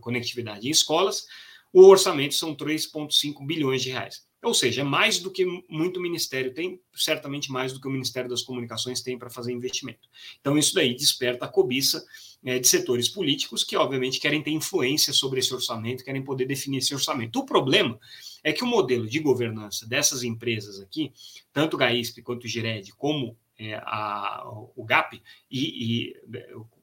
conectividade 0.00 0.68
em 0.68 0.70
escolas, 0.70 1.26
o 1.72 1.82
orçamento 1.86 2.34
são 2.34 2.54
3,5 2.54 3.44
bilhões 3.46 3.82
de 3.82 3.90
reais. 3.90 4.26
Ou 4.42 4.54
seja, 4.54 4.82
é 4.82 4.84
mais 4.84 5.18
do 5.18 5.32
que 5.32 5.44
muito 5.68 6.00
ministério 6.00 6.54
tem, 6.54 6.80
certamente 6.94 7.50
mais 7.50 7.72
do 7.72 7.80
que 7.80 7.88
o 7.88 7.90
Ministério 7.90 8.30
das 8.30 8.42
Comunicações 8.42 9.02
tem 9.02 9.18
para 9.18 9.28
fazer 9.28 9.52
investimento. 9.52 10.08
Então, 10.40 10.56
isso 10.56 10.74
daí 10.74 10.94
desperta 10.94 11.44
a 11.44 11.48
cobiça 11.48 12.04
é, 12.44 12.56
de 12.56 12.68
setores 12.68 13.08
políticos 13.08 13.64
que, 13.64 13.76
obviamente, 13.76 14.20
querem 14.20 14.40
ter 14.40 14.52
influência 14.52 15.12
sobre 15.12 15.40
esse 15.40 15.52
orçamento, 15.52 16.04
querem 16.04 16.22
poder 16.22 16.46
definir 16.46 16.78
esse 16.78 16.94
orçamento. 16.94 17.40
O 17.40 17.44
problema 17.44 17.98
é 18.44 18.52
que 18.52 18.62
o 18.62 18.66
modelo 18.66 19.08
de 19.08 19.18
governança 19.18 19.86
dessas 19.88 20.22
empresas 20.22 20.78
aqui, 20.78 21.12
tanto 21.52 21.74
o 21.74 21.78
GAISP 21.78 22.22
quanto 22.22 22.44
o 22.44 22.48
GIRED, 22.48 22.92
como 22.92 23.36
é, 23.58 23.74
a, 23.74 24.44
o 24.76 24.84
GAP, 24.84 25.20
e, 25.50 26.12
e, 26.12 26.16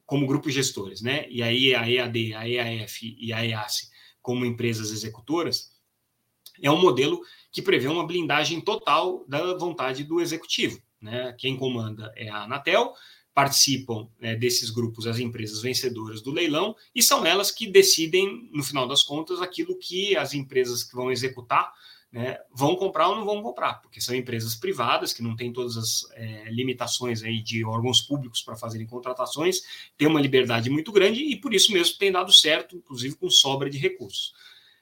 como 0.04 0.26
grupos 0.26 0.52
gestores, 0.52 1.00
né? 1.00 1.26
E 1.30 1.42
aí 1.42 1.74
a 1.74 1.90
EAD, 1.90 2.34
a 2.34 2.46
EAF 2.46 3.16
e 3.18 3.32
a 3.32 3.44
EASE 3.44 3.95
como 4.26 4.44
empresas 4.44 4.90
executoras, 4.90 5.70
é 6.60 6.68
um 6.68 6.80
modelo 6.80 7.20
que 7.52 7.62
prevê 7.62 7.86
uma 7.86 8.04
blindagem 8.04 8.60
total 8.60 9.24
da 9.28 9.56
vontade 9.56 10.02
do 10.02 10.20
executivo. 10.20 10.82
Né? 11.00 11.32
Quem 11.38 11.56
comanda 11.56 12.12
é 12.16 12.28
a 12.28 12.42
Anatel, 12.42 12.92
participam 13.32 14.08
né, 14.18 14.34
desses 14.34 14.68
grupos 14.68 15.06
as 15.06 15.20
empresas 15.20 15.62
vencedoras 15.62 16.20
do 16.20 16.32
leilão 16.32 16.74
e 16.92 17.04
são 17.04 17.24
elas 17.24 17.52
que 17.52 17.68
decidem, 17.68 18.50
no 18.52 18.64
final 18.64 18.88
das 18.88 19.04
contas, 19.04 19.40
aquilo 19.40 19.78
que 19.78 20.16
as 20.16 20.34
empresas 20.34 20.82
que 20.82 20.96
vão 20.96 21.12
executar 21.12 21.72
né, 22.16 22.38
vão 22.50 22.74
comprar 22.76 23.10
ou 23.10 23.16
não 23.16 23.26
vão 23.26 23.42
comprar, 23.42 23.74
porque 23.74 24.00
são 24.00 24.14
empresas 24.14 24.54
privadas 24.54 25.12
que 25.12 25.22
não 25.22 25.36
têm 25.36 25.52
todas 25.52 25.76
as 25.76 26.10
é, 26.14 26.44
limitações 26.50 27.22
aí 27.22 27.42
de 27.42 27.62
órgãos 27.62 28.00
públicos 28.00 28.40
para 28.40 28.56
fazerem 28.56 28.86
contratações, 28.86 29.60
têm 29.98 30.08
uma 30.08 30.20
liberdade 30.20 30.70
muito 30.70 30.90
grande 30.90 31.22
e 31.22 31.36
por 31.36 31.52
isso 31.52 31.70
mesmo 31.74 31.98
tem 31.98 32.10
dado 32.10 32.32
certo, 32.32 32.74
inclusive 32.74 33.16
com 33.16 33.28
sobra 33.28 33.68
de 33.68 33.76
recursos. 33.76 34.32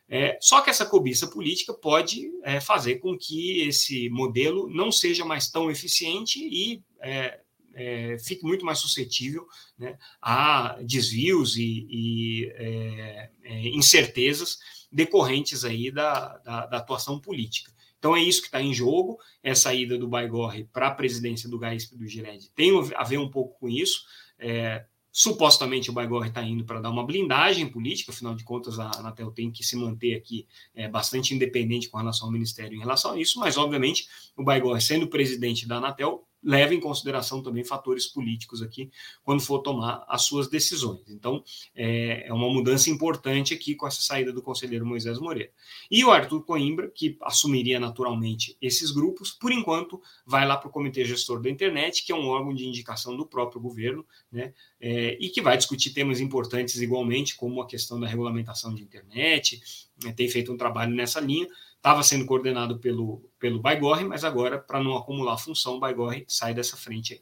É, 0.09 0.39
só 0.41 0.61
que 0.61 0.71
essa 0.71 0.87
cobiça 0.87 1.27
política 1.27 1.75
pode 1.75 2.31
é, 2.45 2.61
fazer 2.61 3.01
com 3.01 3.19
que 3.19 3.63
esse 3.63 4.09
modelo 4.11 4.71
não 4.71 4.93
seja 4.93 5.25
mais 5.25 5.51
tão 5.51 5.69
eficiente 5.69 6.39
e 6.39 6.85
é, 7.01 7.41
é 7.75 8.17
fique 8.21 8.45
muito 8.45 8.65
mais 8.65 8.79
suscetível 8.79 9.45
né, 9.77 9.99
a 10.23 10.79
desvios 10.83 11.57
e, 11.57 11.85
e 11.91 12.53
é, 12.55 13.31
incertezas 13.71 14.57
decorrentes 14.95 15.65
aí 15.65 15.91
da, 15.91 16.39
da, 16.39 16.67
da 16.67 16.77
atuação 16.77 17.19
política. 17.19 17.73
Então 17.99 18.17
é 18.17 18.23
isso 18.23 18.43
que 18.43 18.47
está 18.49 18.63
em 18.63 18.73
jogo, 18.73 19.19
essa 19.43 19.75
ida 19.75 19.99
do 19.99 20.07
Baigorre 20.07 20.69
para 20.73 20.89
a 20.89 20.95
presidência 20.95 21.49
do 21.49 21.59
GAISP 21.59 21.97
do 21.97 22.07
Gired 22.07 22.51
tem 22.55 22.71
a 22.95 23.03
ver 23.03 23.19
um 23.19 23.29
pouco 23.29 23.59
com 23.59 23.69
isso. 23.69 24.05
É, 24.39 24.85
supostamente 25.11 25.91
o 25.91 25.93
Baigorre 25.93 26.29
está 26.29 26.43
indo 26.43 26.65
para 26.65 26.81
dar 26.81 26.91
uma 26.91 27.05
blindagem 27.05 27.69
política, 27.69 28.13
afinal 28.13 28.35
de 28.35 28.45
contas 28.45 28.79
a 28.79 28.91
Anatel 28.99 29.31
tem 29.33 29.51
que 29.51 29.65
se 29.65 29.75
manter 29.75 30.15
aqui 30.15 30.47
é, 30.75 30.87
bastante 30.87 31.35
independente 31.35 31.89
com 31.89 31.97
relação 31.97 32.29
ao 32.29 32.33
Ministério 32.33 32.77
em 32.77 32.81
relação 32.81 33.13
a 33.13 33.19
isso, 33.19 33.41
mas 33.41 33.57
obviamente 33.57 34.07
o 34.37 34.45
Baigorre 34.45 34.81
sendo 34.81 35.09
presidente 35.09 35.67
da 35.67 35.77
Anatel 35.77 36.27
leva 36.45 36.75
em 36.75 36.81
consideração 36.81 37.43
também 37.43 37.65
fatores 37.65 38.07
políticos 38.07 38.63
aqui 38.63 38.91
quando 39.23 39.41
for 39.41 39.61
tomar 39.61 40.05
as 40.07 40.23
suas 40.23 40.49
decisões. 40.49 41.01
Então, 41.09 41.43
é, 41.75 42.29
é 42.29 42.33
uma 42.33 42.49
mudança 42.51 42.91
importante 42.91 43.55
aqui 43.55 43.75
com 43.75 43.87
essa 43.87 44.03
saída 44.03 44.33
do 44.33 44.43
conselheiro 44.43 44.85
Moisés 44.85 45.19
Moreira. 45.19 45.51
E 45.91 46.05
o 46.05 46.11
Arthur 46.11 46.43
Coimbra, 46.45 46.91
que 46.95 47.17
assumiria 47.23 47.81
naturalmente 47.81 48.57
esses 48.61 48.91
grupos, 48.91 49.31
por 49.31 49.51
enquanto, 49.51 50.01
vai 50.27 50.47
lá 50.47 50.57
para 50.57 50.69
o 50.69 50.71
Comitê 50.71 51.05
Gestor 51.05 51.41
da 51.41 51.49
Internet, 51.49 52.05
que 52.05 52.13
é 52.13 52.15
um 52.15 52.27
órgão 52.27 52.55
de 52.55 52.67
indicação 52.67 53.17
do 53.17 53.27
próprio 53.27 53.61
governo, 53.61 54.05
né, 54.31 54.53
é, 54.81 55.17
e 55.21 55.31
que 55.31 55.41
vai 55.41 55.57
discutir 55.57 55.91
temas 55.91 56.21
importantes 56.21 56.81
igualmente, 56.81 57.37
como 57.37 57.63
a 57.63 57.67
questão 57.67 57.99
da 57.99 58.07
regulamentação 58.07 58.75
de 58.75 58.83
internet, 58.83 59.63
né, 60.03 60.13
tem 60.13 60.29
feito 60.29 60.53
um 60.53 60.57
trabalho 60.57 60.95
nessa 60.95 61.21
linha, 61.21 61.49
estava 61.85 62.03
sendo 62.03 62.25
coordenado 62.25 62.79
pelo, 62.79 63.31
pelo 63.39 63.61
Baigorre, 63.61 64.05
mas 64.05 64.25
agora, 64.25 64.59
para 64.59 64.83
não 64.83 64.97
acumular 64.97 65.37
função, 65.37 65.75
o 65.75 65.79
Baigorre 65.79 66.25
sai 66.27 66.55
dessa 66.55 66.79
frente 66.79 67.13
aí. 67.13 67.21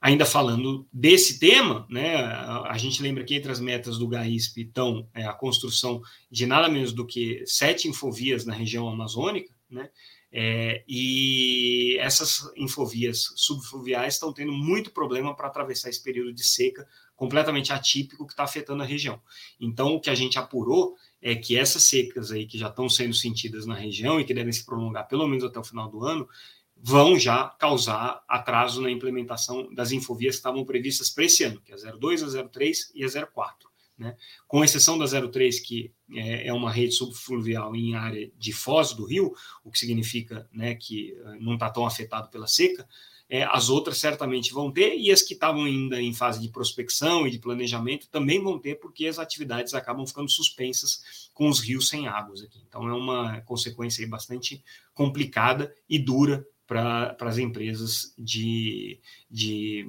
Ainda 0.00 0.24
falando 0.24 0.86
desse 0.92 1.40
tema, 1.40 1.84
né, 1.90 2.14
a 2.14 2.78
gente 2.78 3.02
lembra 3.02 3.24
que 3.24 3.34
entre 3.34 3.50
as 3.50 3.58
metas 3.58 3.98
do 3.98 4.06
GAISP 4.06 4.60
estão 4.62 5.08
é, 5.12 5.26
a 5.26 5.32
construção 5.32 6.00
de 6.30 6.46
nada 6.46 6.68
menos 6.68 6.92
do 6.92 7.04
que 7.04 7.42
sete 7.44 7.88
infovias 7.88 8.44
na 8.44 8.54
região 8.54 8.88
amazônica, 8.88 9.52
né, 9.68 9.90
é, 10.30 10.84
e 10.86 11.96
essas 11.98 12.48
infovias 12.56 13.32
subfluviais 13.34 14.14
estão 14.14 14.32
tendo 14.32 14.52
muito 14.52 14.92
problema 14.92 15.34
para 15.34 15.48
atravessar 15.48 15.88
esse 15.88 16.02
período 16.02 16.32
de 16.32 16.44
seca 16.44 16.86
completamente 17.16 17.72
atípico 17.72 18.26
que 18.26 18.32
está 18.34 18.44
afetando 18.44 18.82
a 18.82 18.86
região. 18.86 19.20
Então, 19.58 19.94
o 19.94 20.00
que 20.00 20.10
a 20.10 20.14
gente 20.14 20.38
apurou 20.38 20.94
é 21.20 21.34
que 21.34 21.58
essas 21.58 21.82
secas 21.82 22.30
aí 22.30 22.46
que 22.46 22.58
já 22.58 22.68
estão 22.68 22.88
sendo 22.88 23.14
sentidas 23.14 23.66
na 23.66 23.74
região 23.74 24.20
e 24.20 24.24
que 24.24 24.34
devem 24.34 24.52
se 24.52 24.64
prolongar 24.64 25.08
pelo 25.08 25.26
menos 25.26 25.42
até 25.42 25.58
o 25.58 25.64
final 25.64 25.88
do 25.88 26.04
ano, 26.04 26.28
vão 26.76 27.18
já 27.18 27.48
causar 27.58 28.22
atraso 28.28 28.82
na 28.82 28.90
implementação 28.90 29.72
das 29.74 29.92
infovias 29.92 30.34
que 30.34 30.40
estavam 30.40 30.64
previstas 30.64 31.08
para 31.08 31.24
esse 31.24 31.42
ano, 31.42 31.60
que 31.62 31.72
é 31.72 31.74
a 31.74 31.92
02, 31.96 32.36
a 32.36 32.44
03 32.46 32.92
e 32.94 33.02
a 33.02 33.26
04. 33.26 33.66
Né? 33.98 34.14
Com 34.46 34.62
exceção 34.62 34.98
da 34.98 35.06
03, 35.06 35.58
que 35.60 35.90
é, 36.12 36.48
é 36.48 36.52
uma 36.52 36.70
rede 36.70 36.92
subfluvial 36.92 37.74
em 37.74 37.94
área 37.94 38.30
de 38.36 38.52
foz 38.52 38.92
do 38.92 39.06
rio, 39.06 39.34
o 39.64 39.70
que 39.70 39.78
significa 39.78 40.46
né, 40.52 40.74
que 40.74 41.16
eh, 41.18 41.36
não 41.40 41.54
está 41.54 41.70
tão 41.70 41.86
afetado 41.86 42.28
pela 42.28 42.46
seca, 42.46 42.86
é, 43.28 43.42
as 43.44 43.68
outras 43.68 43.98
certamente 43.98 44.52
vão 44.52 44.70
ter, 44.70 44.96
e 44.96 45.10
as 45.10 45.22
que 45.22 45.34
estavam 45.34 45.64
ainda 45.64 46.00
em 46.00 46.12
fase 46.12 46.40
de 46.40 46.48
prospecção 46.48 47.26
e 47.26 47.30
de 47.30 47.38
planejamento 47.38 48.08
também 48.08 48.42
vão 48.42 48.58
ter, 48.58 48.76
porque 48.76 49.06
as 49.06 49.18
atividades 49.18 49.74
acabam 49.74 50.06
ficando 50.06 50.30
suspensas 50.30 51.30
com 51.34 51.48
os 51.48 51.60
rios 51.60 51.88
sem 51.88 52.06
águas 52.06 52.42
aqui. 52.42 52.62
Então 52.68 52.88
é 52.88 52.92
uma 52.92 53.40
consequência 53.42 54.06
bastante 54.08 54.62
complicada 54.94 55.74
e 55.88 55.98
dura 55.98 56.46
para 56.66 57.16
as 57.20 57.38
empresas 57.38 58.14
de, 58.18 59.00
de 59.30 59.86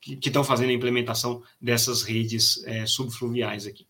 que 0.00 0.28
estão 0.28 0.42
fazendo 0.42 0.70
a 0.70 0.74
implementação 0.74 1.42
dessas 1.60 2.02
redes 2.02 2.62
é, 2.64 2.86
subfluviais 2.86 3.66
aqui. 3.66 3.86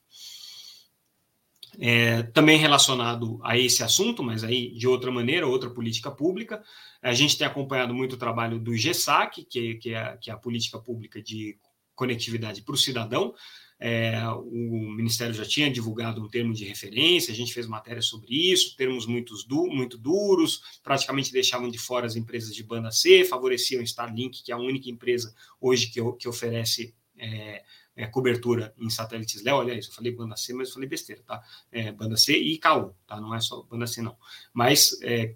É, 1.82 2.22
também 2.24 2.58
relacionado 2.58 3.40
a 3.42 3.56
esse 3.56 3.82
assunto, 3.82 4.22
mas 4.22 4.44
aí 4.44 4.70
de 4.74 4.86
outra 4.86 5.10
maneira, 5.10 5.46
outra 5.46 5.70
política 5.70 6.10
pública, 6.10 6.62
a 7.00 7.14
gente 7.14 7.38
tem 7.38 7.46
acompanhado 7.46 7.94
muito 7.94 8.12
o 8.12 8.18
trabalho 8.18 8.58
do 8.58 8.76
GESAC, 8.76 9.46
que, 9.46 9.76
que, 9.76 9.94
é, 9.94 10.16
que 10.18 10.30
é 10.30 10.34
a 10.34 10.36
política 10.36 10.78
pública 10.78 11.22
de 11.22 11.58
conectividade 11.94 12.60
para 12.60 12.74
o 12.74 12.78
cidadão. 12.78 13.34
É, 13.78 14.22
o 14.28 14.90
Ministério 14.94 15.32
já 15.32 15.46
tinha 15.46 15.70
divulgado 15.70 16.22
um 16.22 16.28
termo 16.28 16.52
de 16.52 16.66
referência, 16.66 17.32
a 17.32 17.34
gente 17.34 17.54
fez 17.54 17.66
matéria 17.66 18.02
sobre 18.02 18.28
isso, 18.34 18.76
termos 18.76 19.06
muito, 19.06 19.34
du 19.48 19.66
muito 19.68 19.96
duros, 19.96 20.60
praticamente 20.82 21.32
deixavam 21.32 21.70
de 21.70 21.78
fora 21.78 22.04
as 22.04 22.14
empresas 22.14 22.54
de 22.54 22.62
banda 22.62 22.90
C, 22.90 23.24
favoreciam 23.24 23.82
Starlink, 23.82 24.42
que 24.42 24.52
é 24.52 24.54
a 24.54 24.58
única 24.58 24.90
empresa 24.90 25.34
hoje 25.58 25.86
que, 25.86 26.00
que 26.18 26.28
oferece 26.28 26.94
é, 27.16 27.62
é, 28.00 28.06
cobertura 28.06 28.74
em 28.78 28.88
satélites 28.88 29.42
LEO. 29.42 29.56
Olha 29.56 29.74
isso, 29.74 29.90
eu 29.90 29.94
falei 29.94 30.12
banda 30.12 30.36
C, 30.36 30.54
mas 30.54 30.68
eu 30.68 30.74
falei 30.74 30.88
besteira, 30.88 31.22
tá? 31.26 31.42
É, 31.70 31.92
banda 31.92 32.16
C 32.16 32.36
e 32.36 32.58
KU, 32.58 32.94
tá? 33.06 33.20
Não 33.20 33.34
é 33.34 33.40
só 33.40 33.62
banda 33.62 33.86
C, 33.86 34.00
não. 34.00 34.16
Mas 34.54 34.98
é, 35.02 35.34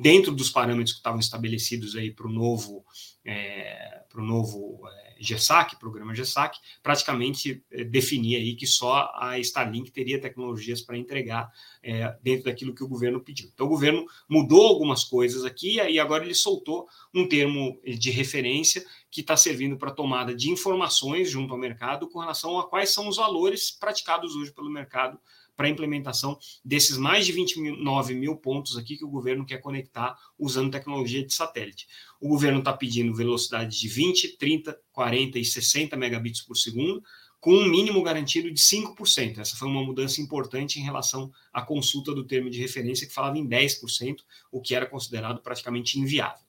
dentro 0.00 0.32
dos 0.32 0.48
parâmetros 0.48 0.92
que 0.92 0.98
estavam 0.98 1.18
estabelecidos 1.18 1.96
aí 1.96 2.12
para 2.12 2.28
o 2.28 2.32
novo, 2.32 2.84
é, 3.24 4.02
para 4.08 4.22
o 4.22 4.24
novo 4.24 4.80
é, 4.88 5.13
GESAC, 5.18 5.76
programa 5.78 6.14
GESAC, 6.14 6.58
praticamente 6.82 7.62
é, 7.70 7.84
definia 7.84 8.38
aí 8.38 8.54
que 8.54 8.66
só 8.66 9.10
a 9.14 9.38
Starlink 9.38 9.90
teria 9.90 10.20
tecnologias 10.20 10.80
para 10.80 10.96
entregar 10.96 11.50
é, 11.82 12.16
dentro 12.22 12.44
daquilo 12.44 12.74
que 12.74 12.82
o 12.82 12.88
governo 12.88 13.20
pediu. 13.20 13.50
Então 13.52 13.66
o 13.66 13.70
governo 13.70 14.06
mudou 14.28 14.66
algumas 14.66 15.04
coisas 15.04 15.44
aqui 15.44 15.76
e 15.76 15.98
agora 15.98 16.24
ele 16.24 16.34
soltou 16.34 16.88
um 17.14 17.28
termo 17.28 17.80
de 17.84 18.10
referência 18.10 18.84
que 19.10 19.20
está 19.20 19.36
servindo 19.36 19.76
para 19.76 19.90
tomada 19.90 20.34
de 20.34 20.50
informações 20.50 21.30
junto 21.30 21.52
ao 21.52 21.58
mercado 21.58 22.08
com 22.08 22.18
relação 22.18 22.58
a 22.58 22.68
quais 22.68 22.90
são 22.90 23.08
os 23.08 23.16
valores 23.16 23.70
praticados 23.70 24.34
hoje 24.34 24.52
pelo 24.52 24.70
mercado 24.70 25.18
para 25.56 25.66
a 25.66 25.70
implementação 25.70 26.38
desses 26.64 26.96
mais 26.96 27.26
de 27.26 27.32
29 27.32 28.14
mil 28.14 28.36
pontos 28.36 28.76
aqui 28.76 28.96
que 28.96 29.04
o 29.04 29.10
governo 29.10 29.46
quer 29.46 29.58
conectar 29.58 30.16
usando 30.38 30.70
tecnologia 30.70 31.24
de 31.24 31.32
satélite. 31.32 31.86
O 32.20 32.28
governo 32.28 32.58
está 32.58 32.72
pedindo 32.72 33.14
velocidade 33.14 33.78
de 33.78 33.88
20, 33.88 34.36
30, 34.36 34.78
40 34.92 35.38
e 35.38 35.44
60 35.44 35.96
megabits 35.96 36.42
por 36.42 36.56
segundo, 36.56 37.02
com 37.40 37.52
um 37.52 37.68
mínimo 37.68 38.02
garantido 38.02 38.50
de 38.50 38.58
5%. 38.58 39.38
Essa 39.38 39.54
foi 39.56 39.68
uma 39.68 39.84
mudança 39.84 40.20
importante 40.20 40.80
em 40.80 40.82
relação 40.82 41.30
à 41.52 41.60
consulta 41.60 42.14
do 42.14 42.24
termo 42.24 42.48
de 42.48 42.58
referência, 42.58 43.06
que 43.06 43.12
falava 43.12 43.36
em 43.36 43.46
10%, 43.46 44.16
o 44.50 44.62
que 44.62 44.74
era 44.74 44.86
considerado 44.86 45.42
praticamente 45.42 45.98
inviável. 45.98 46.43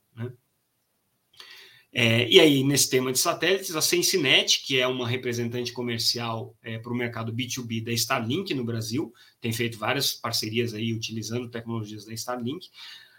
É, 1.97 2.27
e 2.27 2.41
aí, 2.41 2.61
nesse 2.61 2.89
tema 2.89 3.09
de 3.09 3.17
satélites, 3.17 3.73
a 3.73 3.79
Sensinet, 3.79 4.65
que 4.65 4.77
é 4.77 4.85
uma 4.85 5.07
representante 5.07 5.71
comercial 5.71 6.53
é, 6.61 6.77
para 6.77 6.91
o 6.91 6.95
mercado 6.95 7.31
B2B 7.31 7.81
da 7.85 7.93
Starlink 7.93 8.53
no 8.53 8.65
Brasil, 8.65 9.13
tem 9.39 9.53
feito 9.53 9.77
várias 9.77 10.11
parcerias 10.11 10.73
aí 10.73 10.93
utilizando 10.93 11.49
tecnologias 11.49 12.03
da 12.03 12.13
Starlink, 12.13 12.67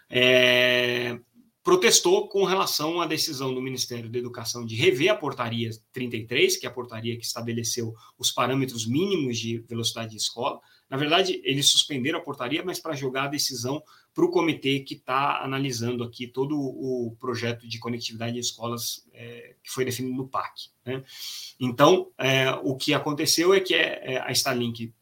é, 0.07 1.19
protestou 1.67 2.29
com 2.29 2.45
relação 2.45 3.01
à 3.01 3.05
decisão 3.05 3.53
do 3.53 3.61
Ministério 3.61 4.09
da 4.09 4.17
Educação 4.17 4.65
de 4.65 4.73
rever 4.73 5.11
a 5.11 5.15
portaria 5.15 5.69
33, 5.91 6.55
que 6.55 6.65
é 6.65 6.69
a 6.69 6.71
portaria 6.71 7.17
que 7.17 7.25
estabeleceu 7.25 7.93
os 8.17 8.31
parâmetros 8.31 8.87
mínimos 8.87 9.37
de 9.37 9.57
velocidade 9.67 10.11
de 10.11 10.15
escola. 10.15 10.61
Na 10.89 10.95
verdade, 10.95 11.41
eles 11.43 11.67
suspenderam 11.67 12.19
a 12.19 12.21
portaria, 12.21 12.63
mas 12.63 12.79
para 12.79 12.95
jogar 12.95 13.25
a 13.25 13.27
decisão 13.27 13.83
para 14.13 14.23
o 14.23 14.31
comitê 14.31 14.79
que 14.79 14.93
está 14.93 15.43
analisando 15.43 16.05
aqui 16.05 16.25
todo 16.25 16.57
o 16.57 17.17
projeto 17.19 17.67
de 17.67 17.79
conectividade 17.79 18.35
de 18.35 18.39
escolas 18.39 19.05
é, 19.11 19.55
que 19.61 19.69
foi 19.69 19.83
definido 19.83 20.15
no 20.15 20.25
PAC. 20.25 20.69
Né? 20.85 21.03
Então, 21.59 22.09
é, 22.17 22.49
o 22.63 22.77
que 22.77 22.93
aconteceu 22.93 23.53
é 23.53 23.59
que 23.59 23.75
é, 23.75 24.13
é 24.13 24.21
a 24.21 24.31
Starlink 24.31 24.93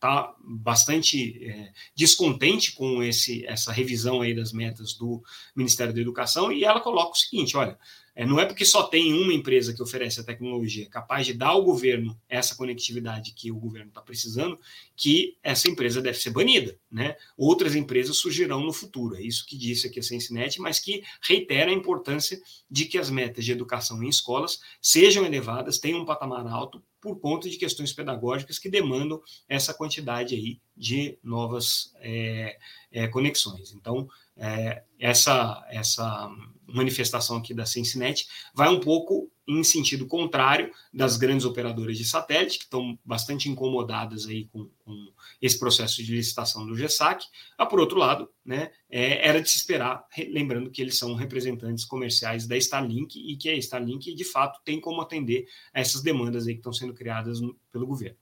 está 0.00 0.34
bastante 0.42 1.44
é, 1.46 1.72
descontente 1.94 2.72
com 2.72 3.02
esse, 3.02 3.44
essa 3.46 3.70
revisão 3.70 4.22
aí 4.22 4.34
das 4.34 4.50
metas 4.50 4.94
do 4.94 5.22
Ministério 5.54 5.92
da 5.92 6.00
Educação 6.00 6.50
e 6.50 6.64
ela 6.64 6.80
coloca 6.80 7.12
o 7.12 7.16
seguinte: 7.16 7.54
olha, 7.54 7.78
é, 8.14 8.24
não 8.24 8.40
é 8.40 8.46
porque 8.46 8.64
só 8.64 8.84
tem 8.84 9.12
uma 9.12 9.32
empresa 9.32 9.74
que 9.74 9.82
oferece 9.82 10.18
a 10.18 10.24
tecnologia 10.24 10.88
capaz 10.88 11.26
de 11.26 11.34
dar 11.34 11.48
ao 11.48 11.62
governo 11.62 12.18
essa 12.28 12.56
conectividade 12.56 13.32
que 13.32 13.52
o 13.52 13.56
governo 13.56 13.88
está 13.88 14.00
precisando, 14.00 14.58
que 14.96 15.36
essa 15.42 15.68
empresa 15.68 16.00
deve 16.00 16.18
ser 16.18 16.30
banida. 16.30 16.78
Né? 16.90 17.14
Outras 17.36 17.74
empresas 17.76 18.16
surgirão 18.16 18.60
no 18.64 18.72
futuro. 18.72 19.16
É 19.16 19.22
isso 19.22 19.46
que 19.46 19.56
disse 19.56 19.86
aqui 19.86 20.00
a 20.00 20.02
Sensinet, 20.02 20.60
mas 20.60 20.78
que 20.78 21.02
reitera 21.22 21.70
a 21.70 21.74
importância 21.74 22.40
de 22.70 22.86
que 22.86 22.98
as 22.98 23.10
metas 23.10 23.44
de 23.44 23.52
educação 23.52 24.02
em 24.02 24.08
escolas 24.08 24.60
sejam 24.80 25.24
elevadas, 25.24 25.78
tenham 25.78 26.00
um 26.00 26.06
patamar 26.06 26.46
alto, 26.46 26.82
por 27.00 27.18
conta 27.18 27.48
de 27.48 27.56
questões 27.56 27.92
pedagógicas 27.92 28.58
que 28.58 28.68
demandam 28.68 29.20
essa 29.48 29.72
quantidade 29.72 30.34
aí 30.34 30.60
de 30.76 31.18
novas 31.22 31.92
é, 32.00 32.58
é, 32.92 33.08
conexões. 33.08 33.72
Então, 33.72 34.08
é, 34.36 34.82
essa, 34.98 35.64
essa 35.70 36.30
manifestação 36.66 37.38
aqui 37.38 37.52
da 37.52 37.66
Cincinnati 37.66 38.26
vai 38.54 38.68
um 38.68 38.80
pouco 38.80 39.30
em 39.46 39.64
sentido 39.64 40.06
contrário 40.06 40.70
das 40.92 41.16
grandes 41.16 41.44
operadoras 41.44 41.98
de 41.98 42.04
satélite, 42.04 42.58
que 42.58 42.64
estão 42.64 42.98
bastante 43.04 43.48
incomodadas 43.48 44.26
aí 44.26 44.46
com, 44.46 44.70
com 44.84 45.09
esse 45.40 45.58
processo 45.58 46.02
de 46.02 46.14
licitação 46.14 46.66
do 46.66 46.76
GESAC. 46.76 47.24
Ah, 47.56 47.66
por 47.66 47.80
outro 47.80 47.98
lado, 47.98 48.28
né, 48.44 48.70
é, 48.88 49.26
era 49.26 49.40
de 49.40 49.48
se 49.48 49.58
esperar, 49.58 50.04
lembrando 50.28 50.70
que 50.70 50.80
eles 50.82 50.98
são 50.98 51.14
representantes 51.14 51.84
comerciais 51.84 52.46
da 52.46 52.56
Starlink 52.56 53.18
e 53.18 53.36
que 53.36 53.48
a 53.48 53.56
Starlink, 53.56 54.14
de 54.14 54.24
fato, 54.24 54.60
tem 54.64 54.80
como 54.80 55.00
atender 55.00 55.46
a 55.72 55.80
essas 55.80 56.02
demandas 56.02 56.46
aí 56.46 56.54
que 56.54 56.60
estão 56.60 56.72
sendo 56.72 56.94
criadas 56.94 57.40
no, 57.40 57.56
pelo 57.72 57.86
governo. 57.86 58.18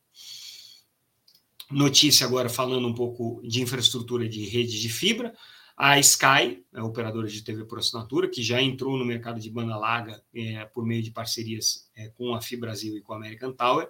Notícia 1.71 2.27
agora 2.27 2.49
falando 2.49 2.89
um 2.89 2.95
pouco 2.95 3.43
de 3.47 3.61
infraestrutura 3.61 4.27
de 4.27 4.47
rede 4.47 4.81
de 4.81 4.89
fibra. 4.89 5.35
A 5.77 5.97
Sky, 6.01 6.65
a 6.75 6.83
operadora 6.83 7.29
de 7.29 7.41
TV 7.41 7.65
por 7.65 7.79
assinatura, 7.79 8.29
que 8.29 8.43
já 8.43 8.61
entrou 8.61 8.97
no 8.97 9.05
mercado 9.05 9.39
de 9.39 9.49
banda 9.49 9.77
larga 9.77 10.21
é, 10.35 10.65
por 10.65 10.85
meio 10.85 11.03
de 11.03 11.13
parcerias 11.13 11.89
é, 11.95 12.09
com 12.09 12.35
a 12.35 12.41
FIBrasil 12.41 12.97
e 12.97 13.01
com 13.01 13.13
a 13.13 13.17
American 13.17 13.53
Tower, 13.53 13.89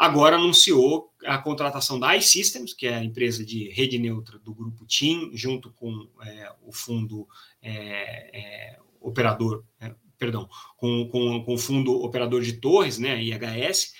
agora 0.00 0.36
anunciou 0.36 1.12
a 1.26 1.36
contratação 1.36 2.00
da 2.00 2.16
iSystems, 2.16 2.72
que 2.72 2.86
é 2.86 2.94
a 2.94 3.04
empresa 3.04 3.44
de 3.44 3.68
rede 3.68 3.98
neutra 3.98 4.38
do 4.38 4.54
grupo 4.54 4.86
TIM, 4.86 5.30
junto 5.34 5.70
com 5.72 6.08
é, 6.24 6.50
o 6.62 6.72
fundo 6.72 7.28
é, 7.60 8.30
é, 8.32 8.78
operador, 8.98 9.62
é, 9.78 9.94
perdão, 10.18 10.48
com, 10.78 11.06
com, 11.10 11.44
com 11.44 11.52
o 11.52 11.58
fundo 11.58 12.02
operador 12.02 12.40
de 12.40 12.54
torres, 12.54 12.96
né, 12.98 13.22
IHS, 13.22 13.92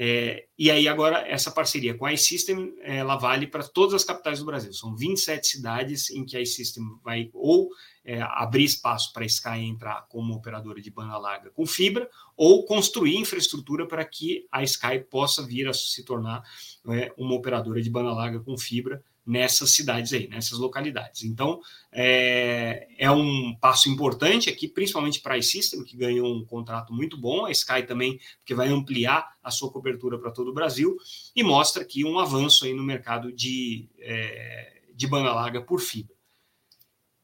é, 0.00 0.46
e 0.56 0.70
aí 0.70 0.86
agora 0.86 1.26
essa 1.26 1.50
parceria 1.50 1.92
com 1.92 2.06
a 2.06 2.12
iSystem, 2.12 2.72
ela 2.82 3.16
vale 3.16 3.48
para 3.48 3.64
todas 3.64 3.94
as 3.94 4.04
capitais 4.04 4.38
do 4.38 4.44
Brasil. 4.44 4.72
São 4.72 4.94
27 4.94 5.44
cidades 5.44 6.08
em 6.10 6.24
que 6.24 6.36
a 6.36 6.40
iSystem 6.40 6.84
vai 7.02 7.28
ou 7.34 7.68
é, 8.04 8.22
abrir 8.22 8.62
espaço 8.62 9.12
para 9.12 9.24
a 9.24 9.26
Sky 9.26 9.58
entrar 9.58 10.06
como 10.08 10.34
operadora 10.34 10.80
de 10.80 10.88
banda 10.88 11.18
larga 11.18 11.50
com 11.50 11.66
fibra, 11.66 12.08
ou 12.36 12.64
construir 12.64 13.16
infraestrutura 13.16 13.88
para 13.88 14.04
que 14.04 14.46
a 14.52 14.62
Sky 14.62 15.00
possa 15.00 15.44
vir 15.44 15.66
a 15.66 15.72
se 15.72 16.04
tornar 16.04 16.44
é, 16.90 17.12
uma 17.18 17.34
operadora 17.34 17.82
de 17.82 17.90
banda 17.90 18.12
larga 18.12 18.38
com 18.38 18.56
fibra 18.56 19.02
nessas 19.28 19.74
cidades 19.74 20.14
aí, 20.14 20.26
nessas 20.26 20.58
localidades. 20.58 21.22
Então, 21.22 21.60
é, 21.92 22.88
é 22.96 23.10
um 23.10 23.54
passo 23.60 23.90
importante 23.90 24.48
aqui, 24.48 24.66
principalmente 24.66 25.20
para 25.20 25.34
a 25.34 25.38
iSystem, 25.38 25.84
que 25.84 25.98
ganhou 25.98 26.34
um 26.34 26.46
contrato 26.46 26.94
muito 26.94 27.18
bom, 27.18 27.44
a 27.44 27.50
Sky 27.50 27.82
também, 27.86 28.18
que 28.42 28.54
vai 28.54 28.68
ampliar 28.68 29.36
a 29.42 29.50
sua 29.50 29.70
cobertura 29.70 30.18
para 30.18 30.30
todo 30.30 30.48
o 30.48 30.54
Brasil, 30.54 30.96
e 31.36 31.42
mostra 31.42 31.82
aqui 31.82 32.06
um 32.06 32.18
avanço 32.18 32.64
aí 32.64 32.72
no 32.72 32.82
mercado 32.82 33.30
de, 33.30 33.90
é, 33.98 34.80
de 34.94 35.06
banda 35.06 35.34
larga 35.34 35.60
por 35.60 35.78
fibra. 35.78 36.17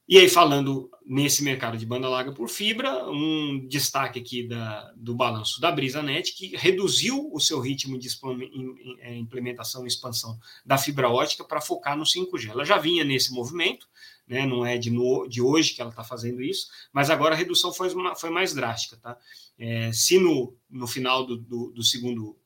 E 0.06 0.18
aí, 0.18 0.28
falando 0.28 0.90
nesse 1.06 1.42
mercado 1.42 1.78
de 1.78 1.86
banda 1.86 2.08
larga 2.08 2.30
por 2.30 2.48
fibra, 2.48 3.10
um 3.10 3.66
destaque 3.66 4.18
aqui 4.18 4.46
da, 4.46 4.92
do 4.96 5.14
balanço 5.14 5.60
da 5.62 5.72
BrisaNet, 5.72 6.34
que 6.34 6.54
reduziu 6.56 7.30
o 7.32 7.40
seu 7.40 7.58
ritmo 7.58 7.98
de 7.98 8.08
é, 9.00 9.14
implementação 9.16 9.84
e 9.84 9.88
expansão 9.88 10.38
da 10.64 10.76
fibra 10.76 11.08
ótica 11.08 11.42
para 11.42 11.60
focar 11.60 11.96
no 11.96 12.04
5G. 12.04 12.50
Ela 12.50 12.66
já 12.66 12.76
vinha 12.76 13.02
nesse 13.02 13.32
movimento, 13.32 13.88
né, 14.28 14.46
não 14.46 14.64
é 14.64 14.76
de, 14.76 14.90
no, 14.90 15.26
de 15.26 15.40
hoje 15.40 15.74
que 15.74 15.80
ela 15.80 15.90
está 15.90 16.04
fazendo 16.04 16.42
isso, 16.42 16.68
mas 16.92 17.08
agora 17.08 17.34
a 17.34 17.38
redução 17.38 17.72
foi, 17.72 17.88
foi 18.16 18.30
mais 18.30 18.52
drástica. 18.52 18.98
Tá? 18.98 19.18
É, 19.58 19.90
se 19.90 20.18
no, 20.18 20.54
no 20.68 20.86
final 20.86 21.24
do, 21.24 21.36
do, 21.36 21.70
do 21.70 21.82
segundo 21.82 22.36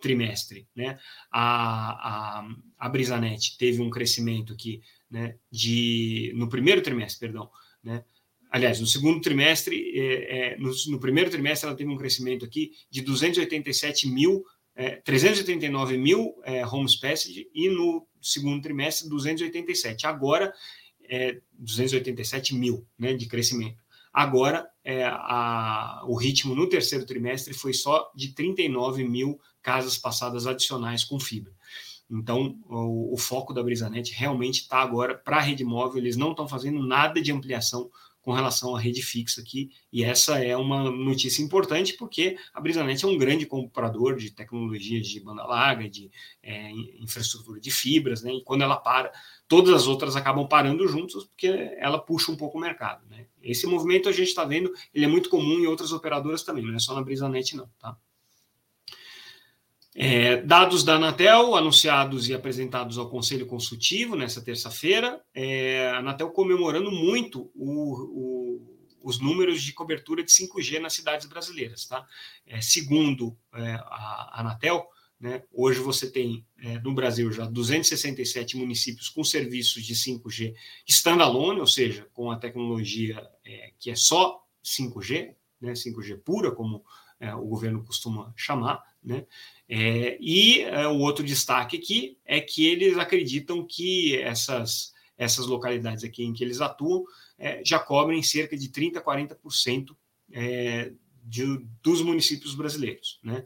trimestre, 0.00 0.66
né, 0.74 0.98
a, 1.30 2.40
a, 2.40 2.48
a 2.76 2.88
BrisaNet 2.88 3.56
teve 3.56 3.80
um 3.80 3.88
crescimento 3.88 4.56
que 4.56 4.82
né, 5.12 5.36
de, 5.50 6.32
no 6.34 6.48
primeiro 6.48 6.80
trimestre, 6.80 7.28
perdão, 7.28 7.50
né, 7.84 8.02
aliás, 8.50 8.80
no 8.80 8.86
segundo 8.86 9.20
trimestre, 9.20 9.92
é, 9.94 10.54
é, 10.54 10.56
no, 10.56 10.72
no, 10.88 10.98
primeiro 10.98 11.30
trimestre 11.30 11.68
ela 11.68 11.76
teve 11.76 11.90
um 11.90 11.96
crescimento 11.96 12.44
aqui 12.44 12.72
de 12.90 13.02
287 13.02 14.08
mil, 14.08 14.42
é, 14.74 14.96
389 14.96 15.98
mil 15.98 16.34
é, 16.44 16.66
homes 16.66 16.96
passed 16.96 17.46
e 17.54 17.68
no 17.68 18.06
segundo 18.22 18.62
trimestre 18.62 19.08
287. 19.08 20.06
Agora, 20.06 20.52
é, 21.08 21.40
287 21.52 22.54
mil 22.54 22.86
né, 22.98 23.12
de 23.12 23.26
crescimento. 23.26 23.82
Agora, 24.12 24.68
é, 24.84 25.04
a, 25.04 26.02
o 26.06 26.14
ritmo 26.16 26.54
no 26.54 26.68
terceiro 26.68 27.06
trimestre 27.06 27.54
foi 27.54 27.72
só 27.72 28.10
de 28.14 28.34
39 28.34 29.04
mil 29.04 29.40
casas 29.62 29.96
passadas 29.96 30.46
adicionais 30.46 31.04
com 31.04 31.18
fibra. 31.18 31.52
Então, 32.12 32.58
o, 32.68 33.14
o 33.14 33.16
foco 33.16 33.54
da 33.54 33.62
BrisaNet 33.62 34.12
realmente 34.12 34.60
está 34.60 34.78
agora 34.78 35.14
para 35.14 35.38
a 35.38 35.40
rede 35.40 35.64
móvel, 35.64 35.98
eles 35.98 36.16
não 36.16 36.32
estão 36.32 36.46
fazendo 36.46 36.86
nada 36.86 37.20
de 37.22 37.32
ampliação 37.32 37.90
com 38.20 38.32
relação 38.32 38.76
à 38.76 38.80
rede 38.80 39.02
fixa 39.02 39.40
aqui, 39.40 39.70
e 39.92 40.04
essa 40.04 40.38
é 40.38 40.56
uma 40.56 40.88
notícia 40.90 41.42
importante 41.42 41.94
porque 41.94 42.36
a 42.54 42.60
BrisaNet 42.60 43.04
é 43.04 43.08
um 43.08 43.18
grande 43.18 43.44
comprador 43.46 44.16
de 44.16 44.30
tecnologias 44.30 45.08
de 45.08 45.18
banda 45.18 45.44
larga, 45.44 45.90
de 45.90 46.08
é, 46.40 46.70
infraestrutura 47.00 47.60
de 47.60 47.70
fibras, 47.72 48.22
né? 48.22 48.32
E 48.32 48.44
quando 48.44 48.62
ela 48.62 48.76
para, 48.76 49.10
todas 49.48 49.74
as 49.74 49.88
outras 49.88 50.14
acabam 50.14 50.46
parando 50.46 50.86
juntas 50.86 51.24
porque 51.24 51.48
ela 51.78 51.98
puxa 51.98 52.30
um 52.30 52.36
pouco 52.36 52.58
o 52.58 52.60
mercado, 52.60 53.04
né? 53.10 53.26
Esse 53.42 53.66
movimento 53.66 54.08
a 54.08 54.12
gente 54.12 54.28
está 54.28 54.44
vendo, 54.44 54.72
ele 54.94 55.04
é 55.04 55.08
muito 55.08 55.28
comum 55.28 55.58
em 55.58 55.66
outras 55.66 55.90
operadoras 55.90 56.44
também, 56.44 56.64
não 56.64 56.76
é 56.76 56.78
só 56.78 56.94
na 56.94 57.02
BrisaNet 57.02 57.56
não, 57.56 57.68
tá? 57.80 57.96
É, 59.94 60.38
dados 60.38 60.84
da 60.84 60.94
Anatel 60.94 61.54
anunciados 61.54 62.28
e 62.28 62.34
apresentados 62.34 62.96
ao 62.96 63.10
Conselho 63.10 63.46
Consultivo 63.46 64.16
nessa 64.16 64.40
terça-feira, 64.40 65.22
é, 65.34 65.90
a 65.90 65.98
Anatel 65.98 66.30
comemorando 66.30 66.90
muito 66.90 67.50
o, 67.54 67.92
o, 67.92 68.88
os 69.02 69.20
números 69.20 69.62
de 69.62 69.72
cobertura 69.74 70.24
de 70.24 70.30
5G 70.30 70.78
nas 70.78 70.94
cidades 70.94 71.26
brasileiras. 71.26 71.86
Tá? 71.86 72.06
É, 72.46 72.60
segundo 72.62 73.36
é, 73.54 73.72
a 73.74 74.40
Anatel, 74.40 74.86
né, 75.20 75.42
hoje 75.52 75.78
você 75.78 76.10
tem 76.10 76.44
é, 76.58 76.80
no 76.80 76.94
Brasil 76.94 77.30
já 77.30 77.44
267 77.44 78.56
municípios 78.56 79.10
com 79.10 79.22
serviços 79.22 79.84
de 79.84 79.94
5G 79.94 80.54
standalone, 80.88 81.60
ou 81.60 81.66
seja, 81.66 82.08
com 82.14 82.30
a 82.30 82.36
tecnologia 82.36 83.24
é, 83.44 83.72
que 83.78 83.90
é 83.90 83.94
só 83.94 84.42
5G, 84.64 85.34
né, 85.62 85.72
5G 85.72 86.18
pura, 86.18 86.50
como 86.50 86.84
o 87.38 87.46
governo 87.46 87.84
costuma 87.84 88.34
chamar, 88.36 88.82
né? 89.02 89.24
É, 89.68 90.18
e 90.20 90.60
é, 90.60 90.86
o 90.86 90.98
outro 90.98 91.24
destaque 91.24 91.76
aqui 91.76 92.18
é 92.24 92.40
que 92.40 92.66
eles 92.66 92.98
acreditam 92.98 93.66
que 93.66 94.16
essas, 94.18 94.92
essas 95.16 95.46
localidades 95.46 96.04
aqui 96.04 96.24
em 96.24 96.32
que 96.32 96.44
eles 96.44 96.60
atuam 96.60 97.04
é, 97.38 97.62
já 97.64 97.78
cobrem 97.78 98.22
cerca 98.22 98.56
de 98.56 98.68
30% 98.68 98.96
a 98.96 99.02
40% 99.02 99.96
é, 100.32 100.92
de, 101.24 101.44
dos 101.82 102.02
municípios 102.02 102.54
brasileiros. 102.54 103.18
Né? 103.22 103.44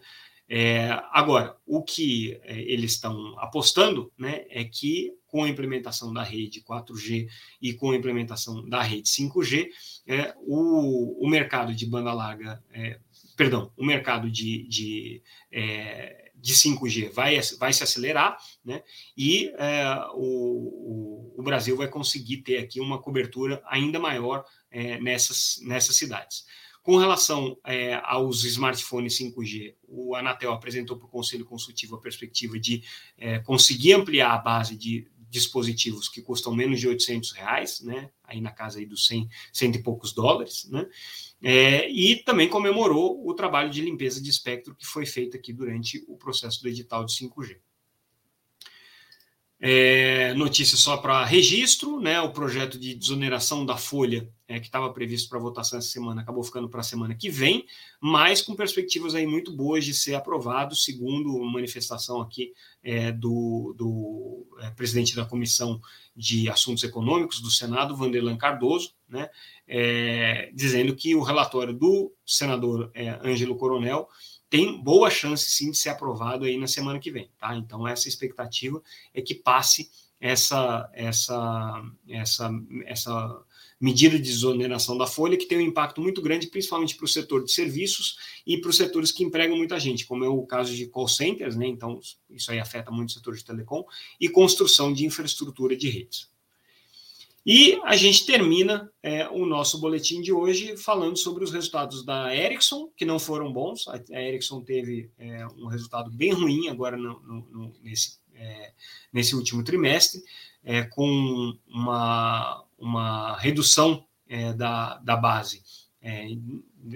É, 0.48 0.90
agora, 1.12 1.56
o 1.66 1.82
que 1.82 2.38
é, 2.42 2.60
eles 2.60 2.92
estão 2.92 3.38
apostando 3.38 4.12
né, 4.18 4.46
é 4.48 4.64
que 4.64 5.12
com 5.36 5.44
a 5.44 5.48
implementação 5.50 6.14
da 6.14 6.22
rede 6.22 6.62
4G 6.62 7.28
e 7.60 7.74
com 7.74 7.90
a 7.90 7.96
implementação 7.96 8.66
da 8.66 8.80
rede 8.80 9.06
5G, 9.06 9.68
é, 10.06 10.34
o, 10.38 11.22
o 11.22 11.28
mercado 11.28 11.74
de 11.74 11.84
banda 11.84 12.10
larga 12.14 12.64
é, 12.72 12.98
perdão, 13.36 13.70
o 13.76 13.84
mercado 13.84 14.30
de, 14.30 14.66
de, 14.66 15.22
é, 15.52 16.30
de 16.36 16.54
5G 16.54 17.10
vai, 17.12 17.38
vai 17.58 17.70
se 17.70 17.84
acelerar, 17.84 18.38
né? 18.64 18.82
E 19.14 19.52
é, 19.58 20.06
o, 20.14 21.34
o, 21.38 21.42
Brasil 21.42 21.76
vai 21.76 21.86
conseguir 21.86 22.38
ter 22.38 22.56
aqui 22.56 22.80
uma 22.80 22.98
cobertura 22.98 23.62
ainda 23.66 24.00
maior 24.00 24.42
é, 24.70 24.98
nessas, 25.00 25.60
nessas 25.62 25.96
cidades. 25.96 26.46
Com 26.86 26.98
relação 26.98 27.58
é, 27.66 28.00
aos 28.04 28.44
smartphones 28.44 29.18
5G, 29.18 29.74
o 29.88 30.14
Anatel 30.14 30.52
apresentou 30.52 30.96
para 30.96 31.06
o 31.06 31.10
Conselho 31.10 31.44
Consultivo 31.44 31.96
a 31.96 32.00
perspectiva 32.00 32.60
de 32.60 32.84
é, 33.18 33.40
conseguir 33.40 33.94
ampliar 33.94 34.32
a 34.32 34.38
base 34.38 34.76
de 34.76 35.04
dispositivos 35.28 36.08
que 36.08 36.22
custam 36.22 36.54
menos 36.54 36.80
de 36.80 36.88
800 36.88 37.32
reais, 37.32 37.80
né? 37.80 38.10
Aí 38.24 38.40
na 38.40 38.50
casa 38.50 38.78
aí 38.78 38.86
dos 38.86 39.06
100, 39.06 39.28
100 39.52 39.70
e 39.72 39.82
poucos 39.82 40.12
dólares, 40.12 40.68
né? 40.70 40.86
É, 41.42 41.90
e 41.90 42.22
também 42.24 42.48
comemorou 42.48 43.26
o 43.26 43.34
trabalho 43.34 43.70
de 43.70 43.80
limpeza 43.80 44.22
de 44.22 44.30
espectro 44.30 44.74
que 44.74 44.86
foi 44.86 45.04
feito 45.04 45.36
aqui 45.36 45.52
durante 45.52 46.04
o 46.08 46.16
processo 46.16 46.62
do 46.62 46.68
edital 46.68 47.04
de 47.04 47.12
5G. 47.12 47.58
É, 49.58 50.34
notícia 50.34 50.76
só 50.76 50.98
para 50.98 51.24
registro, 51.24 51.98
né? 51.98 52.20
O 52.20 52.30
projeto 52.30 52.78
de 52.78 52.94
desoneração 52.94 53.64
da 53.64 53.76
folha 53.76 54.30
é, 54.46 54.60
que 54.60 54.66
estava 54.66 54.92
previsto 54.92 55.30
para 55.30 55.38
votação 55.38 55.78
essa 55.78 55.88
semana 55.88 56.20
acabou 56.20 56.44
ficando 56.44 56.68
para 56.68 56.80
a 56.80 56.84
semana 56.84 57.14
que 57.14 57.30
vem, 57.30 57.64
mas 57.98 58.42
com 58.42 58.54
perspectivas 58.54 59.14
aí 59.14 59.26
muito 59.26 59.50
boas 59.50 59.84
de 59.84 59.94
ser 59.94 60.14
aprovado, 60.14 60.76
segundo 60.76 61.42
manifestação 61.44 62.20
aqui 62.20 62.52
é, 62.82 63.10
do, 63.10 63.74
do 63.78 64.46
é, 64.60 64.70
presidente 64.70 65.16
da 65.16 65.24
Comissão 65.24 65.80
de 66.14 66.50
Assuntos 66.50 66.84
Econômicos 66.84 67.40
do 67.40 67.50
Senado, 67.50 67.96
Vanderlan 67.96 68.36
Cardoso, 68.36 68.92
né? 69.08 69.30
É, 69.66 70.50
dizendo 70.54 70.94
que 70.94 71.14
o 71.14 71.22
relatório 71.22 71.72
do 71.72 72.12
senador 72.26 72.90
é, 72.94 73.18
Ângelo 73.24 73.56
Coronel 73.56 74.06
tem 74.48 74.80
boa 74.82 75.10
chance 75.10 75.50
sim 75.50 75.70
de 75.70 75.76
ser 75.76 75.90
aprovado 75.90 76.44
aí 76.44 76.56
na 76.56 76.66
semana 76.66 76.98
que 76.98 77.10
vem, 77.10 77.30
tá? 77.38 77.56
Então 77.56 77.86
essa 77.86 78.08
expectativa 78.08 78.82
é 79.12 79.20
que 79.20 79.34
passe 79.34 79.90
essa 80.20 80.88
essa 80.94 81.82
essa 82.08 82.50
essa 82.86 83.44
medida 83.78 84.16
de 84.16 84.24
desoneração 84.24 84.96
da 84.96 85.06
folha 85.06 85.36
que 85.36 85.44
tem 85.46 85.58
um 85.58 85.62
impacto 85.62 86.00
muito 86.00 86.22
grande, 86.22 86.46
principalmente 86.46 86.96
para 86.96 87.04
o 87.04 87.08
setor 87.08 87.44
de 87.44 87.52
serviços 87.52 88.16
e 88.46 88.58
para 88.58 88.70
os 88.70 88.76
setores 88.76 89.12
que 89.12 89.22
empregam 89.22 89.56
muita 89.56 89.78
gente, 89.78 90.06
como 90.06 90.24
é 90.24 90.28
o 90.28 90.46
caso 90.46 90.74
de 90.74 90.86
call 90.86 91.08
centers, 91.08 91.56
né? 91.56 91.66
Então 91.66 92.00
isso 92.30 92.50
aí 92.50 92.58
afeta 92.58 92.90
muito 92.90 93.10
o 93.10 93.12
setor 93.12 93.36
de 93.36 93.44
telecom 93.44 93.84
e 94.20 94.28
construção 94.28 94.92
de 94.92 95.04
infraestrutura 95.04 95.76
de 95.76 95.88
redes. 95.90 96.30
E 97.48 97.80
a 97.84 97.94
gente 97.94 98.26
termina 98.26 98.90
é, 99.00 99.28
o 99.28 99.46
nosso 99.46 99.80
boletim 99.80 100.20
de 100.20 100.32
hoje 100.32 100.76
falando 100.76 101.16
sobre 101.16 101.44
os 101.44 101.52
resultados 101.52 102.04
da 102.04 102.34
Ericsson, 102.34 102.90
que 102.96 103.04
não 103.04 103.20
foram 103.20 103.52
bons. 103.52 103.86
A, 103.86 104.00
Ericsson 104.20 104.62
teve 104.62 105.12
é, 105.16 105.46
um 105.56 105.68
resultado 105.68 106.10
bem 106.10 106.32
ruim 106.32 106.66
agora 106.66 106.96
no, 106.96 107.20
no, 107.20 107.72
nesse, 107.84 108.18
é, 108.34 108.72
nesse 109.12 109.36
último 109.36 109.62
trimestre, 109.62 110.20
é, 110.64 110.82
com 110.82 111.56
uma, 111.68 112.64
uma 112.76 113.36
redução 113.38 114.04
é, 114.28 114.52
da, 114.52 114.96
da 114.98 115.16
base 115.16 115.62
é, 116.02 116.26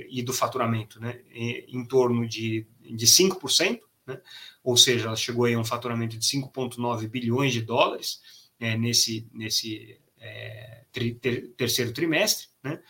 e 0.09 0.21
do 0.21 0.33
faturamento 0.33 1.01
né, 1.01 1.21
em 1.33 1.85
torno 1.85 2.27
de, 2.27 2.67
de 2.81 3.07
5%, 3.07 3.79
né, 4.05 4.21
ou 4.65 4.77
seja, 4.77 5.07
ela 5.07 5.17
chegou 5.17 5.47
a 5.47 5.51
um 5.51 5.65
faturamento 5.65 6.19
de 6.19 6.27
5,9 6.27 7.07
bilhões 7.07 7.53
de 7.53 7.63
dólares 7.63 8.21
nesse, 8.59 9.27
nesse 9.33 9.99
é, 10.21 10.85
ter, 10.93 11.49
terceiro 11.57 11.93
trimestre, 11.93 12.49
né? 12.63 12.81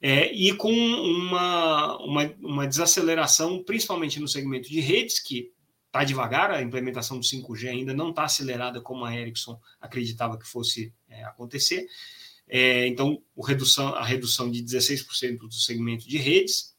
é, 0.00 0.32
e 0.32 0.54
com 0.54 0.72
uma, 0.72 1.96
uma, 2.02 2.34
uma 2.40 2.66
desaceleração, 2.66 3.62
principalmente 3.62 4.20
no 4.20 4.28
segmento 4.28 4.68
de 4.68 4.80
redes, 4.80 5.18
que 5.18 5.52
está 5.86 6.02
devagar, 6.02 6.50
a 6.50 6.60
implementação 6.60 7.18
do 7.18 7.24
5G 7.24 7.68
ainda 7.68 7.94
não 7.94 8.10
está 8.10 8.24
acelerada 8.24 8.80
como 8.80 9.04
a 9.04 9.16
Ericsson 9.16 9.58
acreditava 9.80 10.38
que 10.38 10.46
fosse 10.46 10.92
é, 11.08 11.24
acontecer. 11.24 11.86
É, 12.48 12.86
então, 12.86 13.22
redução, 13.42 13.94
a 13.94 14.04
redução 14.04 14.50
de 14.50 14.62
16% 14.62 15.38
do 15.38 15.52
segmento 15.54 16.06
de 16.08 16.18
redes 16.18 16.74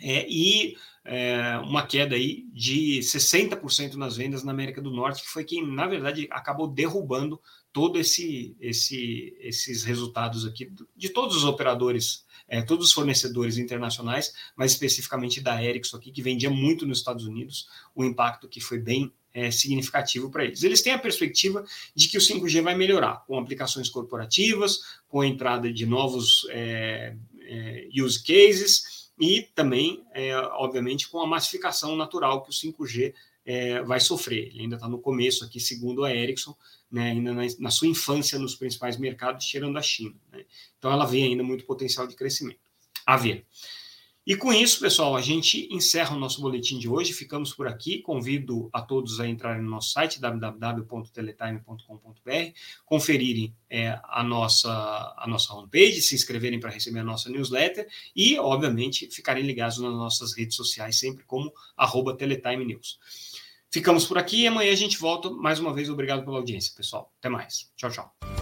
é, 0.00 0.26
e 0.28 0.76
é, 1.04 1.58
uma 1.58 1.86
queda 1.86 2.14
aí 2.14 2.46
de 2.52 3.00
60% 3.00 3.94
nas 3.94 4.16
vendas 4.16 4.44
na 4.44 4.52
América 4.52 4.80
do 4.80 4.90
Norte, 4.90 5.22
que 5.22 5.28
foi 5.28 5.44
quem, 5.44 5.66
na 5.66 5.86
verdade, 5.86 6.28
acabou 6.30 6.68
derrubando 6.68 7.40
todo 7.72 7.98
esse, 7.98 8.56
esse, 8.60 9.34
esses 9.40 9.82
resultados 9.82 10.46
aqui 10.46 10.72
de 10.96 11.08
todos 11.08 11.36
os 11.36 11.44
operadores, 11.44 12.24
é, 12.46 12.62
todos 12.62 12.88
os 12.88 12.92
fornecedores 12.92 13.58
internacionais, 13.58 14.32
mas 14.54 14.72
especificamente 14.72 15.40
da 15.40 15.62
Ericsson 15.62 15.96
aqui, 15.96 16.12
que 16.12 16.22
vendia 16.22 16.50
muito 16.50 16.86
nos 16.86 16.98
Estados 16.98 17.24
Unidos, 17.24 17.66
o 17.94 18.04
impacto 18.04 18.48
que 18.48 18.60
foi 18.60 18.78
bem 18.78 19.12
é, 19.34 19.50
significativo 19.50 20.30
para 20.30 20.44
eles. 20.44 20.62
Eles 20.62 20.82
têm 20.82 20.92
a 20.92 20.98
perspectiva 20.98 21.64
de 21.94 22.08
que 22.08 22.18
o 22.18 22.20
5G 22.20 22.60
vai 22.62 22.76
melhorar 22.76 23.24
com 23.26 23.38
aplicações 23.38 23.88
corporativas, 23.88 24.80
com 25.08 25.22
a 25.22 25.26
entrada 25.26 25.72
de 25.72 25.86
novos 25.86 26.46
é, 26.50 27.16
é, 27.40 27.88
use 27.94 28.22
cases 28.22 29.01
e 29.22 29.42
também, 29.54 30.04
é, 30.12 30.36
obviamente, 30.36 31.08
com 31.08 31.20
a 31.20 31.26
massificação 31.28 31.94
natural 31.94 32.42
que 32.42 32.50
o 32.50 32.52
5G 32.52 33.14
é, 33.46 33.80
vai 33.80 34.00
sofrer. 34.00 34.48
Ele 34.48 34.62
ainda 34.62 34.74
está 34.74 34.88
no 34.88 34.98
começo 34.98 35.44
aqui, 35.44 35.60
segundo 35.60 36.04
a 36.04 36.12
Ericsson, 36.12 36.56
né, 36.90 37.12
ainda 37.12 37.32
na, 37.32 37.42
na, 37.60 37.70
sua 37.70 37.86
infância 37.86 38.36
nos 38.36 38.56
principais 38.56 38.96
mercados, 38.96 39.46
tirando 39.46 39.78
a 39.78 39.82
China. 39.82 40.16
Né? 40.32 40.44
Então 40.76 40.90
ela 40.90 41.06
vê 41.06 41.22
ainda 41.22 41.44
muito 41.44 41.64
potencial 41.64 42.04
de 42.08 42.16
crescimento. 42.16 42.58
A 43.06 43.16
ver. 43.16 43.46
E 44.24 44.36
com 44.36 44.52
isso, 44.52 44.78
pessoal, 44.78 45.16
a 45.16 45.20
gente 45.20 45.66
encerra 45.74 46.14
o 46.14 46.18
nosso 46.18 46.40
boletim 46.40 46.78
de 46.78 46.88
hoje. 46.88 47.12
Ficamos 47.12 47.52
por 47.52 47.66
aqui. 47.66 48.00
Convido 48.00 48.70
a 48.72 48.80
todos 48.80 49.18
a 49.18 49.26
entrarem 49.26 49.62
no 49.62 49.70
nosso 49.70 49.90
site 49.90 50.20
www.teletime.com.br, 50.20 52.52
conferirem 52.84 53.52
é, 53.68 53.98
a, 54.04 54.22
nossa, 54.22 54.70
a 55.16 55.26
nossa 55.26 55.52
homepage, 55.52 56.00
se 56.02 56.14
inscreverem 56.14 56.60
para 56.60 56.70
receber 56.70 57.00
a 57.00 57.04
nossa 57.04 57.28
newsletter 57.28 57.88
e, 58.14 58.38
obviamente, 58.38 59.10
ficarem 59.10 59.44
ligados 59.44 59.78
nas 59.78 59.92
nossas 59.92 60.36
redes 60.36 60.54
sociais, 60.54 61.00
sempre 61.00 61.24
como 61.24 61.52
arroba 61.76 62.16
Teletime 62.16 62.64
News. 62.64 63.00
Ficamos 63.72 64.06
por 64.06 64.18
aqui 64.18 64.42
e 64.42 64.46
amanhã 64.46 64.70
a 64.70 64.76
gente 64.76 64.98
volta. 64.98 65.30
Mais 65.30 65.58
uma 65.58 65.72
vez, 65.72 65.88
obrigado 65.88 66.24
pela 66.24 66.36
audiência, 66.36 66.72
pessoal. 66.76 67.10
Até 67.18 67.28
mais. 67.28 67.72
Tchau, 67.74 67.90
tchau. 67.90 68.41